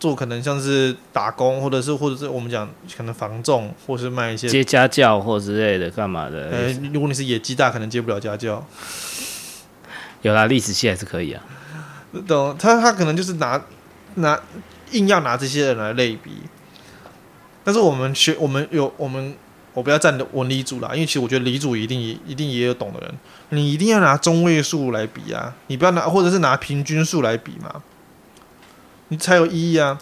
[0.00, 6.48] 做可能像是打工，或者是或者是我们讲可能房仲，或是卖一些接家教或之类的，干嘛的？
[6.50, 8.66] 呃、欸，如果你是野鸡大，可能接不了家教。
[10.22, 11.42] 有啦，历史系还是可以啊。
[12.26, 13.62] 懂他，他可能就是拿
[14.16, 14.40] 拿
[14.90, 16.32] 硬要拿这些人来类比。
[17.62, 19.34] 但是我们学，我们有我们，
[19.74, 23.14] 我不要站的文理组啦，因为其实我觉得理组一定也一定也有懂的人。
[23.50, 27.82] 你一定要拿中位数来比啊，你不要拿，或者是拿平均数来比嘛。
[29.10, 30.00] 你才有意义啊！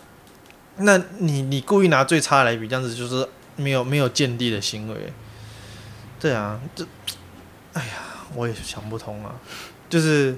[0.76, 5.12] 那你你故意拿最差来比，这样子就是没有没有见地的行为。
[6.20, 6.86] 对啊，这，
[7.72, 7.92] 哎呀，
[8.34, 9.34] 我也想不通啊！
[9.88, 10.36] 就是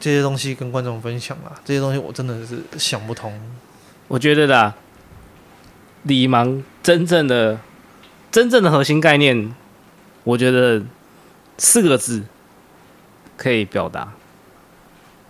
[0.00, 3.38] 这些东西跟观众分享啊，这些东西我真的是想不通。
[4.08, 4.74] 我觉得啦，
[6.04, 7.60] 理盲真正的
[8.32, 9.54] 真正的核心概念，
[10.24, 10.82] 我觉得
[11.58, 12.24] 四个字
[13.36, 14.14] 可以表达：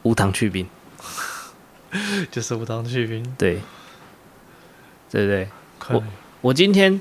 [0.02, 0.66] 无糖去冰。
[2.30, 3.61] 就是无糖去冰，对，
[5.11, 5.49] 对不对？
[5.91, 6.05] 我
[6.43, 7.01] 我今天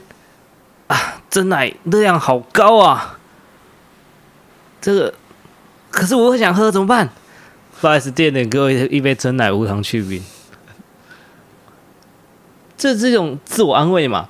[0.88, 3.20] 啊，真奶热量好高啊，
[4.80, 5.14] 这个
[5.92, 7.10] 可是我很想喝怎么办？
[7.82, 10.24] 不好意思，店里给我一杯真奶无糖去冰，
[12.78, 14.30] 这是一种自我安慰嘛？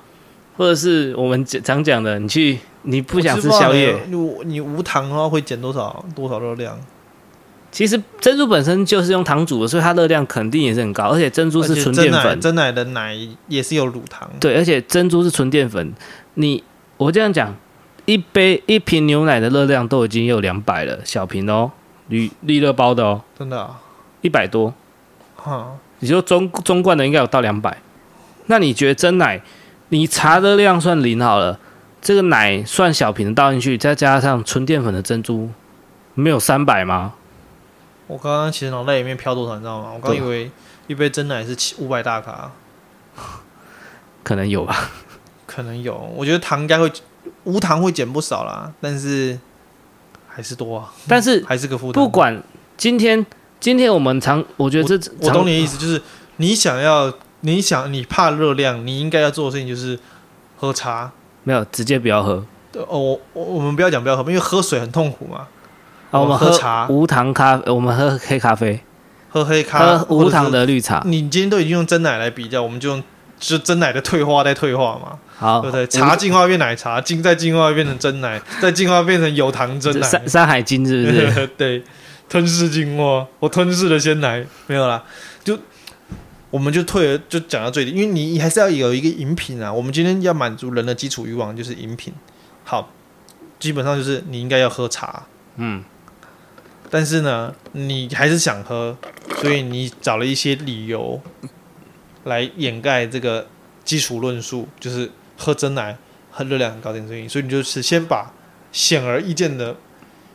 [0.56, 6.76] 或者是我们常讲的，你去你不想吃宵夜，你你无糖的话会减多少多少热量？
[7.78, 13.16] 其实珍珠本身就是用糖煮的，所以它热量肯定也是很高，而且珍珠是纯淀粉，真奶的奶
[13.46, 14.28] 也是有乳糖。
[14.40, 15.92] 对，而且珍珠是纯淀粉。
[16.34, 16.64] 你
[16.96, 17.54] 我这样讲，
[18.04, 21.70] 一杯一瓶牛奶的热量都已经有两百了，小瓶哦，
[22.08, 23.76] 绿绿乐包的哦，真的哦，
[24.22, 24.74] 一百多。
[25.36, 27.78] 哈，你说中中罐的应该有到两百，
[28.46, 29.40] 那你觉得真奶，
[29.90, 31.60] 你茶热量算零好了，
[32.02, 35.50] 这个奶算小瓶的倒进去，再加上纯淀粉的珍珠，
[36.14, 37.14] 没有三百吗？
[38.08, 39.92] 我刚刚其实脑袋里面飘多少，你知道吗？
[39.94, 40.50] 我刚以为
[40.86, 42.50] 一杯真奶是七五百大卡，
[44.24, 44.90] 可能有吧，
[45.46, 45.94] 可能有。
[46.16, 46.90] 我觉得糖应该会
[47.44, 49.38] 无糖会减不少啦，但是
[50.26, 50.90] 还是多啊。
[51.06, 52.02] 但是还是个负担。
[52.02, 52.42] 不管
[52.78, 53.24] 今天
[53.60, 56.00] 今天我们常，我觉得这我，我懂你的意思，就是
[56.38, 59.98] 你想要，你想你怕热量，你应该要做的事情就是
[60.56, 61.12] 喝茶，
[61.44, 62.42] 没有直接不要喝。
[62.72, 65.46] 哦，我我们不要讲不要喝，因为喝水很痛苦嘛。
[66.10, 68.80] 啊，我们喝茶无糖咖，我们喝黑咖啡，
[69.28, 71.02] 喝黑咖，喝无糖的绿茶。
[71.04, 73.04] 你今天都已经用真奶来比较，我们就用
[73.38, 75.86] 就真奶的退化再退化嘛，好，对不对？
[75.86, 80.06] 茶进化变奶茶，进再进化变成真奶， 再进化变成有糖真奶。
[80.06, 81.46] 山山海经是不是？
[81.58, 81.84] 对，
[82.28, 85.02] 吞噬进化，我吞噬了鲜奶，没有啦，
[85.44, 85.58] 就
[86.50, 89.70] 我们就退了，就讲到最低，因为你还是要有一个饮品啊。
[89.70, 92.14] 我们今天要满足人的基础欲望就是饮品，
[92.64, 92.88] 好，
[93.60, 95.24] 基本上就是你应该要喝茶，
[95.56, 95.84] 嗯。
[96.90, 98.96] 但是呢，你还是想喝，
[99.40, 101.20] 所以你找了一些理由
[102.24, 103.46] 来掩盖这个
[103.84, 105.98] 基础论述，就是喝真奶，
[106.30, 107.28] 喝热量很高这件事情。
[107.28, 108.32] 所以你就是先把
[108.72, 109.76] 显而易见的、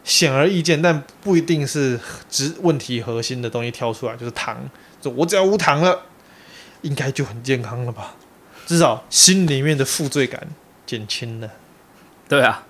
[0.03, 1.99] 显而易见但不一定是
[2.29, 4.69] 只问题核心的东西挑出来，就是糖。
[5.01, 6.03] 就我只要无糖了，
[6.83, 8.13] 应该就很健康了吧？
[8.67, 10.47] 至少心里面的负罪感
[10.85, 11.49] 减轻了。
[12.29, 12.63] 对啊，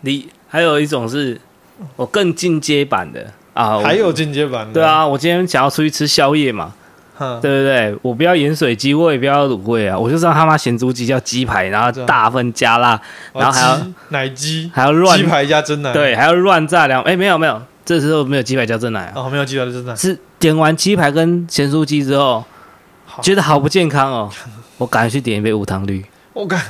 [0.00, 1.40] 你还有一种是。
[1.96, 3.32] 我更进阶版的。
[3.54, 4.74] 啊，还有进阶版的。
[4.74, 6.74] 对啊，我今天想要出去吃宵夜嘛，
[7.18, 7.96] 对不对？
[8.02, 13.00] 我不要盐水鸡，我也不要卤味啊，我就知道他妈咸猪鸡叫鸡排，然后大份加辣，
[13.32, 17.00] 然后还要奶鸡，还要乱鸡排加真奶，对，还要乱炸两。
[17.04, 22.44] 哎，没有没有，这时候没有鸡排加真奶哦，没有鸡排加真奶，是点完鸡排跟咸猪鸡之后，
[23.22, 24.30] 觉得好不健康哦，
[24.76, 26.04] 我赶紧去点一杯无糖绿，
[26.34, 26.60] 我干。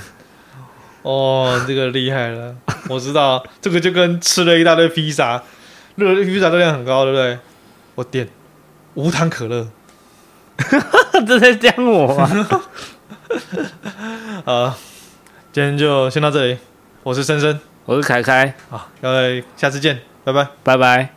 [1.07, 2.53] 哦，这个厉害了！
[2.89, 5.41] 我知道，这个就跟吃了一大堆披萨，
[5.95, 7.39] 热披萨热量很高，对不对？
[7.95, 8.29] 我点
[8.95, 9.69] 无糖可乐，
[11.25, 12.29] 这在讲我吗？
[14.45, 14.77] 啊，
[15.53, 16.59] 今天就先到这里。
[17.05, 21.16] 我是森森，我是凯凯，好，各位下次见，拜拜，拜拜。